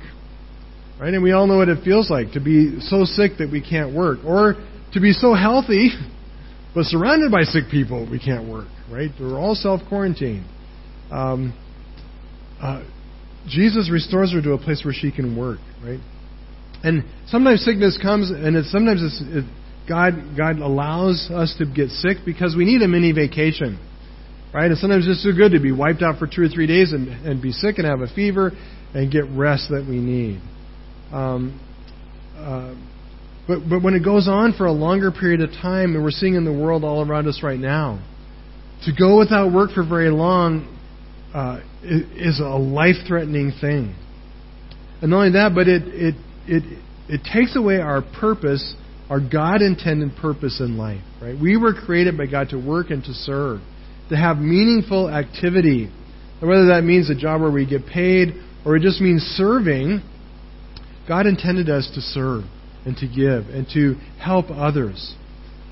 [1.02, 1.14] Right?
[1.14, 3.94] And we all know what it feels like to be so sick that we can't
[3.94, 4.54] work, or
[4.94, 5.90] to be so healthy
[6.74, 8.70] but surrounded by sick people we can't work.
[8.90, 9.10] Right?
[9.20, 10.46] We're all self quarantined.
[11.12, 11.54] Um,
[12.62, 12.86] uh,
[13.50, 15.60] Jesus restores her to a place where she can work.
[15.84, 16.00] Right?
[16.84, 19.46] And sometimes sickness comes, and it's, sometimes it's, it,
[19.88, 23.80] God God allows us to get sick because we need a mini vacation.
[24.54, 24.72] Right?
[24.72, 27.10] And sometimes it's so good to be wiped out for two or three days and,
[27.26, 28.52] and be sick and have a fever
[28.94, 30.42] and get rest that we need.
[31.12, 31.60] Um,
[32.38, 32.74] uh,
[33.48, 36.36] but, but when it goes on for a longer period of time, and we're seeing
[36.36, 38.04] in the world all around us right now,
[38.86, 40.72] to go without work for very long
[41.34, 43.94] uh, is a life threatening thing.
[45.02, 46.16] And not only that, but it, it,
[46.48, 48.76] it, it takes away our purpose,
[49.10, 51.02] our God intended purpose in life.
[51.22, 51.40] Right?
[51.40, 53.62] We were created by God to work and to serve,
[54.10, 55.90] to have meaningful activity.
[56.42, 58.34] And whether that means a job where we get paid
[58.66, 60.02] or it just means serving,
[61.08, 62.44] God intended us to serve
[62.86, 65.16] and to give and to help others.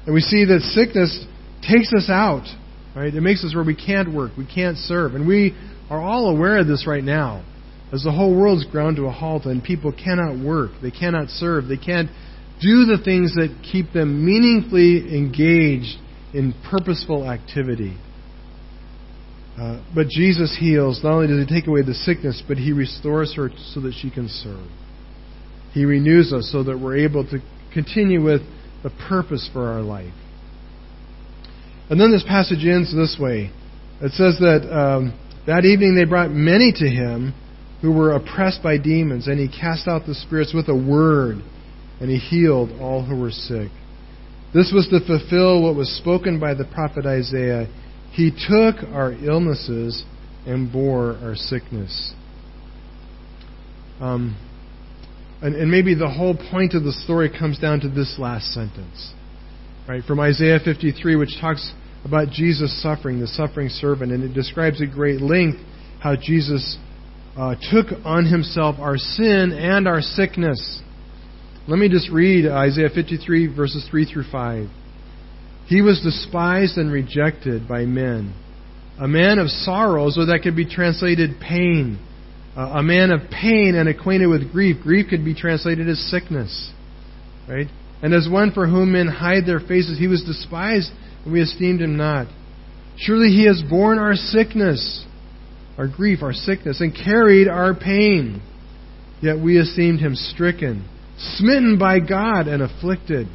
[0.06, 1.26] And we see that sickness
[1.68, 2.46] takes us out,
[2.96, 3.14] right?
[3.14, 5.16] It makes us where we can't work, we can't serve.
[5.16, 5.56] And we
[5.90, 7.44] are all aware of this right now.
[7.94, 11.68] As the whole world's ground to a halt and people cannot work, they cannot serve,
[11.68, 12.10] they can't
[12.60, 15.98] do the things that keep them meaningfully engaged
[16.34, 17.96] in purposeful activity.
[19.60, 21.02] Uh, but Jesus heals.
[21.04, 24.10] Not only does he take away the sickness, but he restores her so that she
[24.10, 24.66] can serve.
[25.74, 27.38] He renews us so that we're able to
[27.72, 28.42] continue with
[28.82, 30.14] the purpose for our life.
[31.92, 33.52] And then this passage ends this way.
[34.02, 37.36] It says that um, that evening they brought many to him
[37.84, 41.36] who were oppressed by demons, and he cast out the spirits with a word,
[42.00, 43.70] and he healed all who were sick.
[44.54, 47.68] This was to fulfill what was spoken by the prophet Isaiah.
[48.12, 50.04] He took our illnesses
[50.48, 52.14] and bore our sickness.
[54.00, 54.36] Um,
[55.44, 59.14] And, and maybe the whole point of the story comes down to this last sentence.
[59.90, 60.02] Right?
[60.06, 61.74] From Isaiah 53, which talks
[62.06, 65.60] about Jesus suffering, the suffering servant, and it describes at great length
[66.00, 66.78] how Jesus
[67.38, 70.82] uh, took on himself our sin and our sickness.
[71.68, 74.68] Let me just read Isaiah 53, verses 3 through 5.
[75.68, 78.36] He was despised and rejected by men,
[79.00, 82.00] a man of sorrows, or that could be translated pain.
[82.56, 84.78] Uh, a man of pain and acquainted with grief.
[84.84, 86.72] Grief could be translated as sickness.
[87.50, 87.68] Right?
[88.04, 90.92] And as one for whom men hide their faces, he was despised,
[91.24, 92.28] and we esteemed him not.
[92.98, 95.06] Surely he has borne our sickness,
[95.78, 98.42] our grief, our sickness, and carried our pain.
[99.22, 103.28] Yet we esteemed him stricken, smitten by God, and afflicted.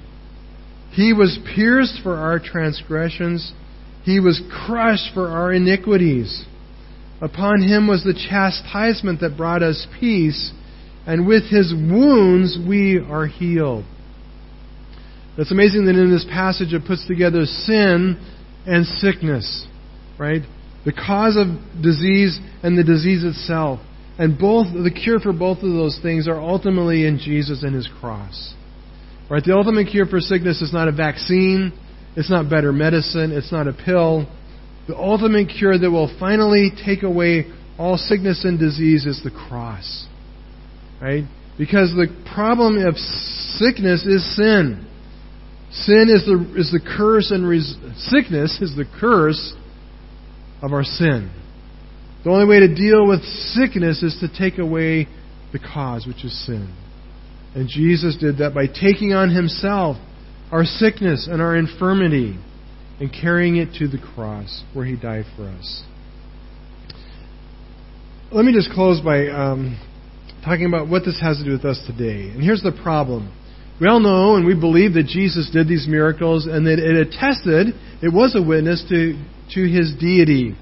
[0.92, 3.52] He was pierced for our transgressions,
[4.04, 6.44] he was crushed for our iniquities.
[7.20, 10.52] Upon him was the chastisement that brought us peace,
[11.06, 13.84] and with his wounds we are healed.
[15.36, 18.18] It's amazing that in this passage it puts together sin
[18.66, 19.66] and sickness,
[20.18, 20.42] right?
[20.84, 23.80] The cause of disease and the disease itself.
[24.18, 27.88] And both the cure for both of those things are ultimately in Jesus and his
[28.00, 28.54] cross.
[29.30, 29.42] Right?
[29.44, 31.72] The ultimate cure for sickness is not a vaccine,
[32.16, 34.26] it's not better medicine, it's not a pill.
[34.88, 37.46] The ultimate cure that will finally take away
[37.78, 40.06] all sickness and disease is the cross.
[41.00, 41.24] Right?
[41.58, 44.86] Because the problem of sickness is sin.
[45.70, 49.54] Sin is the, is the curse, and res- sickness is the curse
[50.62, 51.30] of our sin.
[52.24, 55.08] The only way to deal with sickness is to take away
[55.52, 56.74] the cause, which is sin.
[57.54, 59.96] And Jesus did that by taking on himself
[60.50, 62.38] our sickness and our infirmity
[63.00, 65.84] and carrying it to the cross where he died for us.
[68.30, 69.80] Let me just close by um,
[70.44, 72.28] talking about what this has to do with us today.
[72.30, 73.32] And here's the problem
[73.80, 77.68] we all know and we believe that Jesus did these miracles and that it attested,
[78.02, 79.14] it was a witness to,
[79.54, 80.56] to his deity.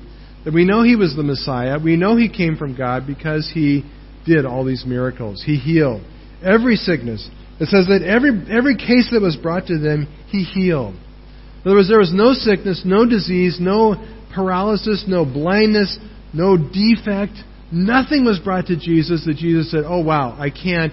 [0.45, 1.78] That we know he was the Messiah.
[1.82, 3.84] We know he came from God because he
[4.24, 5.43] did all these miracles.
[5.45, 6.03] He healed
[6.45, 7.28] every sickness.
[7.59, 10.95] It says that every, every case that was brought to them, he healed.
[10.95, 13.97] In other words, there was no sickness, no disease, no
[14.34, 15.99] paralysis, no blindness,
[16.32, 17.32] no defect.
[17.72, 20.93] Nothing was brought to Jesus that Jesus said, "Oh wow, I can't,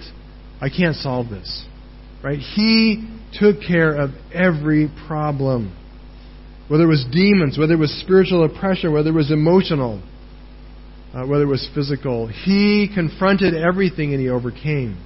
[0.60, 1.66] I can't solve this."
[2.24, 2.38] Right?
[2.38, 3.06] He
[3.38, 5.76] took care of every problem.
[6.68, 10.02] Whether it was demons, whether it was spiritual oppression, whether it was emotional,
[11.14, 14.96] uh, whether it was physical, he confronted everything and he overcame.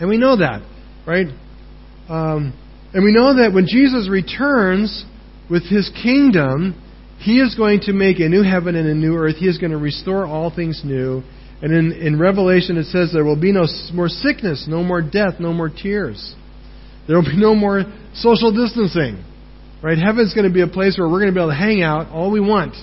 [0.00, 0.62] And we know that,
[1.06, 1.28] right?
[2.08, 2.52] Um,
[2.92, 5.04] and we know that when Jesus returns
[5.48, 6.80] with his kingdom,
[7.18, 9.36] he is going to make a new heaven and a new earth.
[9.36, 11.22] He is going to restore all things new.
[11.62, 15.34] And in, in Revelation, it says there will be no more sickness, no more death,
[15.38, 16.34] no more tears.
[17.06, 19.24] There will be no more social distancing.
[19.84, 19.98] Right?
[19.98, 22.08] Heaven's going to be a place where we're going to be able to hang out
[22.08, 22.74] all we want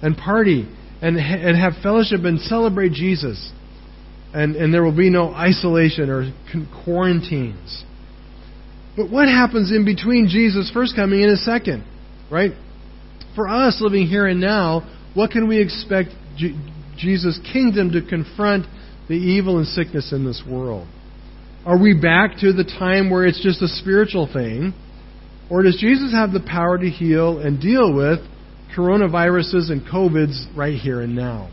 [0.00, 0.68] and party
[1.02, 3.50] and, and have fellowship and celebrate Jesus.
[4.32, 6.32] And, and there will be no isolation or
[6.84, 7.84] quarantines.
[8.96, 11.84] But what happens in between Jesus' first coming and his second?
[12.30, 12.52] Right?
[13.34, 16.10] For us living here and now, what can we expect
[16.96, 18.66] Jesus' kingdom to confront
[19.08, 20.86] the evil and sickness in this world?
[21.66, 24.72] Are we back to the time where it's just a spiritual thing?
[25.50, 28.20] Or does Jesus have the power to heal and deal with
[28.76, 31.50] coronaviruses and COVIDs right here and now?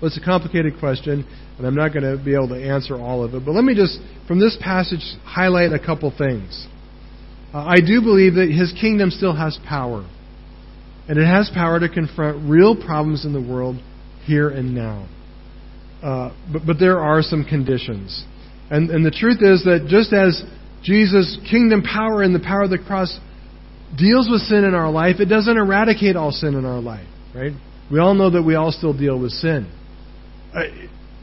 [0.00, 1.26] Well, it's a complicated question,
[1.56, 3.44] and I'm not going to be able to answer all of it.
[3.44, 6.66] But let me just, from this passage, highlight a couple things.
[7.54, 10.08] Uh, I do believe that his kingdom still has power.
[11.08, 13.76] And it has power to confront real problems in the world
[14.24, 15.08] here and now.
[16.02, 18.24] Uh, but, but there are some conditions.
[18.70, 20.42] And, and the truth is that just as
[20.84, 23.18] Jesus' kingdom power and the power of the cross
[23.96, 27.52] deals with sin in our life, it doesn't eradicate all sin in our life, right?
[27.90, 29.70] We all know that we all still deal with sin.
[30.54, 30.62] Uh,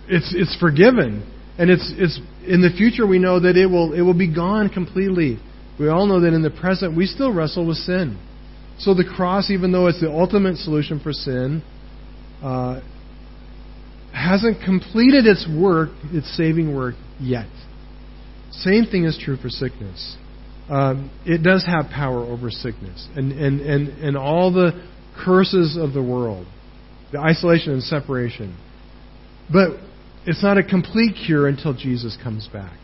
[0.07, 1.27] it's, it's forgiven.
[1.57, 4.69] And it's, it's, in the future, we know that it will, it will be gone
[4.69, 5.37] completely.
[5.79, 8.19] We all know that in the present, we still wrestle with sin.
[8.79, 11.63] So the cross, even though it's the ultimate solution for sin,
[12.41, 12.81] uh,
[14.13, 17.47] hasn't completed its work, its saving work, yet.
[18.51, 20.17] Same thing is true for sickness.
[20.69, 24.87] Um, it does have power over sickness and, and, and, and all the
[25.25, 26.47] curses of the world,
[27.11, 28.57] the isolation and separation.
[29.51, 29.71] But
[30.25, 32.77] it's not a complete cure until Jesus comes back.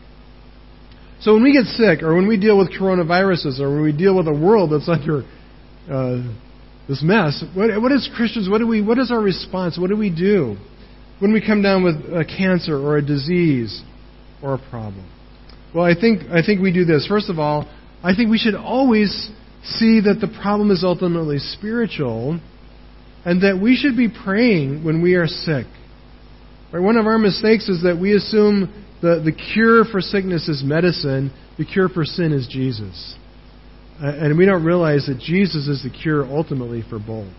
[1.20, 4.16] So when we get sick, or when we deal with coronaviruses, or when we deal
[4.16, 5.24] with a world that's under
[5.90, 6.32] uh,
[6.88, 8.48] this mess, what, what is Christians?
[8.48, 8.82] What do we?
[8.82, 9.78] What is our response?
[9.78, 10.56] What do we do
[11.18, 13.82] when we come down with a cancer or a disease?
[14.42, 15.08] or a problem?
[15.74, 17.06] Well, I think, I think we do this.
[17.06, 17.68] First of all,
[18.02, 19.30] I think we should always
[19.62, 22.40] see that the problem is ultimately spiritual
[23.24, 25.66] and that we should be praying when we are sick.
[26.72, 26.80] Right?
[26.80, 31.32] One of our mistakes is that we assume the, the cure for sickness is medicine,
[31.58, 33.14] the cure for sin is Jesus.
[34.00, 37.32] And we don't realize that Jesus is the cure ultimately for both.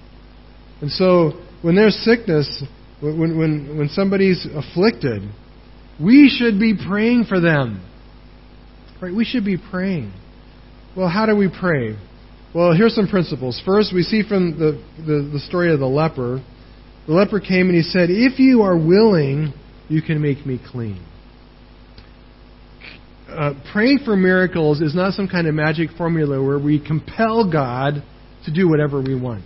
[0.81, 2.63] And so, when there's sickness,
[2.99, 5.21] when, when, when somebody's afflicted,
[6.01, 7.85] we should be praying for them.
[9.01, 9.13] Right?
[9.13, 10.13] We should be praying.
[10.95, 11.95] Well, how do we pray?
[12.53, 13.61] Well, here's some principles.
[13.65, 16.43] First, we see from the, the, the story of the leper.
[17.07, 19.53] The leper came and he said, If you are willing,
[19.87, 21.05] you can make me clean.
[23.27, 28.03] Uh, praying for miracles is not some kind of magic formula where we compel God
[28.45, 29.45] to do whatever we want.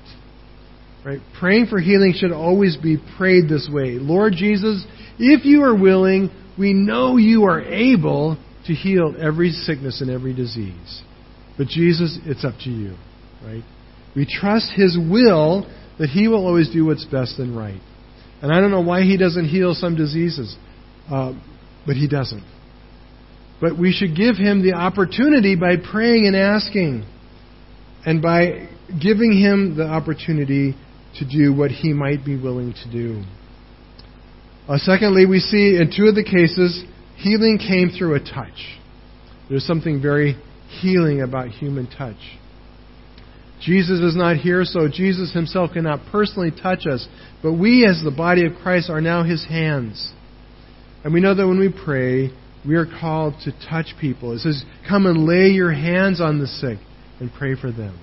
[1.05, 1.19] Right?
[1.37, 3.97] Praying for healing should always be prayed this way.
[3.99, 4.85] Lord Jesus,
[5.19, 10.33] if you are willing, we know you are able to heal every sickness and every
[10.33, 11.03] disease.
[11.57, 12.95] But Jesus, it's up to you,
[13.43, 13.63] right?
[14.15, 17.81] We trust His will that He will always do what's best and right.
[18.41, 20.55] And I don't know why He doesn't heal some diseases,
[21.11, 21.33] uh,
[21.85, 22.43] but He doesn't.
[23.61, 27.05] But we should give Him the opportunity by praying and asking,
[28.05, 28.69] and by
[29.01, 30.75] giving Him the opportunity
[31.19, 33.23] to do what He might be willing to do.
[34.67, 36.83] Uh, secondly, we see in two of the cases,
[37.17, 38.79] healing came through a touch.
[39.49, 40.37] There's something very
[40.81, 42.17] healing about human touch.
[43.61, 47.07] Jesus is not here, so Jesus himself cannot personally touch us.
[47.41, 50.11] But we, as the body of Christ, are now his hands.
[51.03, 52.31] And we know that when we pray,
[52.67, 54.33] we are called to touch people.
[54.33, 56.77] It says, Come and lay your hands on the sick
[57.19, 57.97] and pray for them.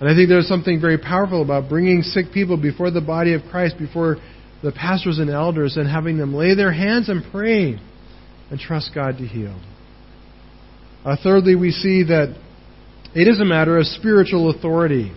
[0.00, 3.42] And I think there's something very powerful about bringing sick people before the body of
[3.50, 4.16] Christ, before
[4.62, 7.78] the pastors and elders, and having them lay their hands and pray
[8.52, 9.58] and trust God to heal.
[11.06, 12.38] Uh, thirdly, we see that
[13.14, 15.10] it is a matter of spiritual authority.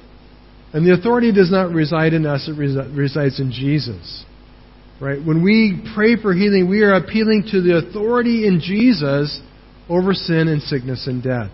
[0.72, 4.24] And the authority does not reside in us, it resides in Jesus.
[5.02, 5.20] Right?
[5.24, 9.42] When we pray for healing, we are appealing to the authority in Jesus
[9.90, 11.52] over sin and sickness and death.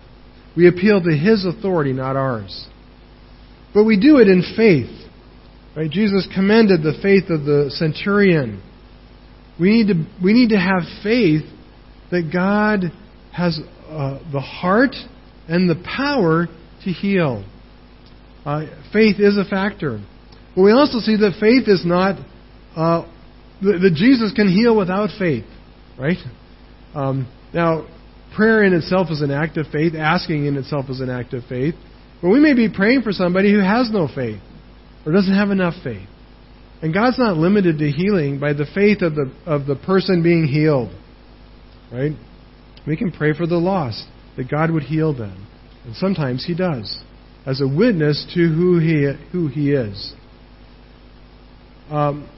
[0.56, 2.68] We appeal to His authority, not ours.
[3.74, 5.10] But we do it in faith.
[5.76, 5.90] Right?
[5.90, 8.62] Jesus commended the faith of the centurion.
[9.58, 11.42] We need to, we need to have faith
[12.12, 12.92] that God
[13.32, 13.58] has
[13.88, 14.94] uh, the heart
[15.48, 16.46] and the power
[16.84, 17.44] to heal.
[18.44, 19.98] Uh, faith is a factor.
[20.54, 22.18] But we also see that faith is not,
[22.76, 23.06] uh,
[23.62, 25.44] that Jesus can heal without faith,
[25.98, 26.18] right?
[26.94, 27.88] Um, now,
[28.36, 31.44] prayer in itself is an act of faith, asking in itself is an act of
[31.44, 31.74] faith.
[32.20, 34.40] But we may be praying for somebody who has no faith
[35.06, 36.06] or doesn't have enough faith.
[36.82, 40.46] And God's not limited to healing by the faith of the, of the person being
[40.46, 40.90] healed,
[41.92, 42.12] right?
[42.86, 44.04] We can pray for the lost,
[44.36, 45.46] that God would heal them.
[45.84, 47.02] And sometimes He does,
[47.46, 50.14] as a witness to who He, who he is.
[51.90, 52.28] Um,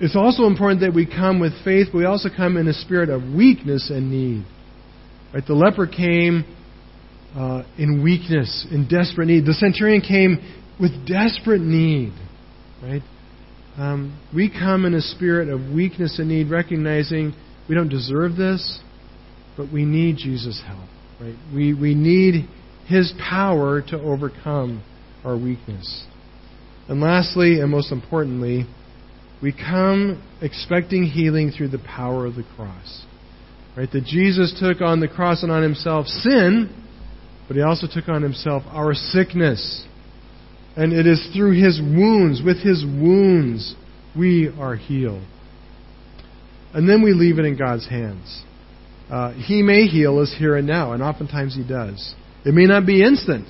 [0.00, 3.10] it's also important that we come with faith, but we also come in a spirit
[3.10, 4.46] of weakness and need.
[5.34, 5.44] Right?
[5.46, 6.44] The leper came
[7.36, 9.44] uh, in weakness, in desperate need.
[9.44, 10.38] The centurion came
[10.80, 12.12] with desperate need.
[12.82, 13.02] Right?
[13.76, 17.34] Um, we come in a spirit of weakness and need, recognizing
[17.70, 18.80] we don't deserve this.
[19.56, 20.88] But we need Jesus' help,
[21.20, 21.36] right?
[21.54, 22.48] We, we need
[22.86, 24.82] His power to overcome
[25.24, 26.06] our weakness.
[26.88, 28.66] And lastly, and most importantly,
[29.40, 33.04] we come expecting healing through the power of the cross.
[33.76, 33.90] Right?
[33.92, 36.74] That Jesus took on the cross and on himself sin,
[37.46, 39.86] but he also took on himself our sickness.
[40.76, 43.76] And it is through his wounds, with his wounds,
[44.16, 45.22] we are healed.
[46.72, 48.44] And then we leave it in God's hands.
[49.10, 52.14] Uh, he may heal us here and now, and oftentimes He does.
[52.44, 53.46] It may not be instant,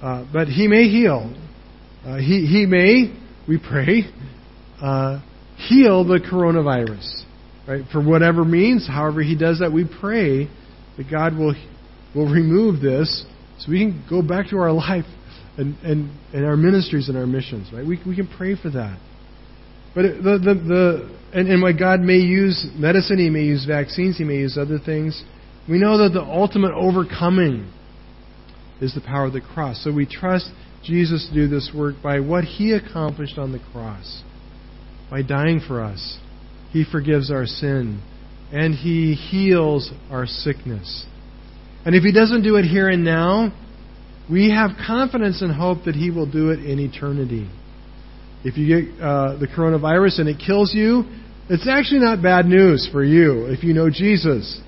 [0.00, 1.34] uh, but He may heal.
[2.06, 3.12] Uh, he, he may,
[3.48, 4.04] we pray,
[4.80, 5.20] uh,
[5.56, 7.24] heal the coronavirus.
[7.66, 7.82] Right?
[7.90, 10.48] For whatever means, however He does that, we pray
[10.96, 11.54] that God will,
[12.14, 13.24] will remove this
[13.58, 15.06] so we can go back to our life
[15.56, 17.70] and, and, and our ministries and our missions.
[17.72, 17.86] Right?
[17.86, 19.00] We, we can pray for that.
[19.94, 24.18] But the, the, the, and, and what God may use medicine, He may use vaccines,
[24.18, 25.22] He may use other things.
[25.68, 27.72] We know that the ultimate overcoming
[28.80, 29.82] is the power of the cross.
[29.82, 30.50] So we trust
[30.82, 34.22] Jesus to do this work by what He accomplished on the cross.
[35.10, 36.18] By dying for us,
[36.70, 38.02] He forgives our sin
[38.52, 41.06] and He heals our sickness.
[41.84, 43.52] And if He doesn't do it here and now,
[44.30, 47.48] we have confidence and hope that He will do it in eternity.
[48.44, 51.04] If you get uh, the coronavirus and it kills you,
[51.48, 54.60] It's actually not bad news for you if you know Jesus,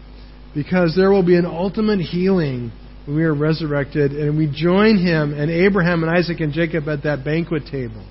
[0.55, 2.71] because there will be an ultimate healing
[3.07, 7.05] when we are resurrected and we join him and Abraham and Isaac and Jacob at
[7.05, 8.07] that banquet table.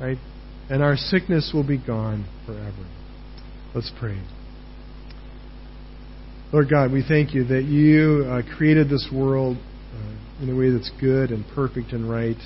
[0.00, 0.18] Right?
[0.68, 2.84] And our sickness will be gone forever.
[3.74, 4.20] Let's pray.
[6.52, 10.70] Lord God, we thank you that you uh, created this world uh, in a way
[10.70, 12.36] that's good and perfect and right.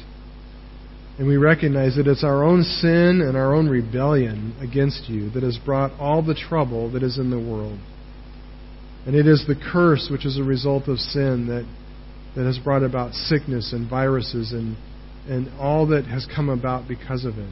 [1.19, 5.43] And we recognize that it's our own sin and our own rebellion against you that
[5.43, 7.79] has brought all the trouble that is in the world.
[9.07, 11.67] And it is the curse which is a result of sin that,
[12.35, 14.77] that has brought about sickness and viruses and,
[15.29, 17.51] and all that has come about because of it.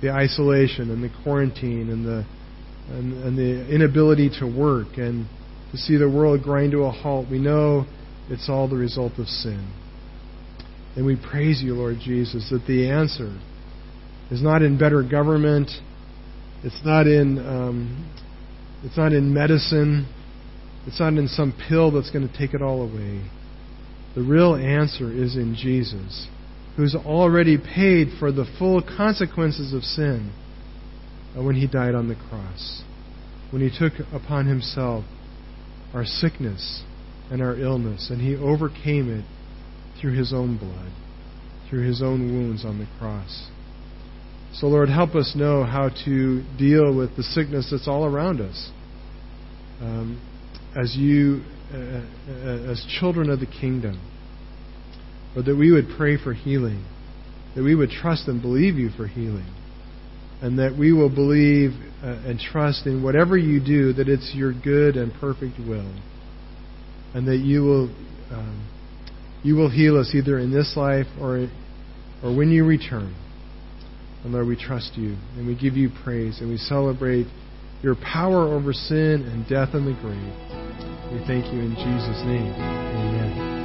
[0.00, 2.24] The isolation and the quarantine and the,
[2.90, 5.26] and, and the inability to work and
[5.72, 7.26] to see the world grind to a halt.
[7.30, 7.86] We know
[8.28, 9.72] it's all the result of sin.
[10.96, 13.38] And we praise you, Lord Jesus, that the answer
[14.30, 15.70] is not in better government.
[16.64, 18.10] It's not in um,
[18.84, 20.06] it's not in medicine.
[20.86, 23.22] It's not in some pill that's going to take it all away.
[24.14, 26.26] The real answer is in Jesus,
[26.76, 30.32] who's already paid for the full consequences of sin
[31.36, 32.82] when he died on the cross.
[33.50, 35.04] When he took upon himself
[35.94, 36.82] our sickness
[37.30, 39.24] and our illness, and he overcame it
[40.00, 40.92] through his own blood,
[41.68, 43.48] through his own wounds on the cross.
[44.54, 48.70] So, Lord, help us know how to deal with the sickness that's all around us.
[49.80, 50.20] Um,
[50.76, 51.42] as you,
[51.72, 54.00] uh, uh, as children of the kingdom,
[55.34, 56.84] but that we would pray for healing,
[57.54, 59.46] that we would trust and believe you for healing,
[60.42, 61.70] and that we will believe
[62.02, 65.94] uh, and trust in whatever you do that it's your good and perfect will,
[67.14, 67.84] and that you will
[68.32, 68.68] um,
[69.42, 71.48] you will heal us either in this life or,
[72.22, 73.14] or when you return.
[74.24, 77.26] And Lord, we trust you and we give you praise and we celebrate
[77.82, 80.32] your power over sin and death and the grave.
[81.12, 82.52] We thank you in Jesus' name.
[82.52, 83.60] Amen.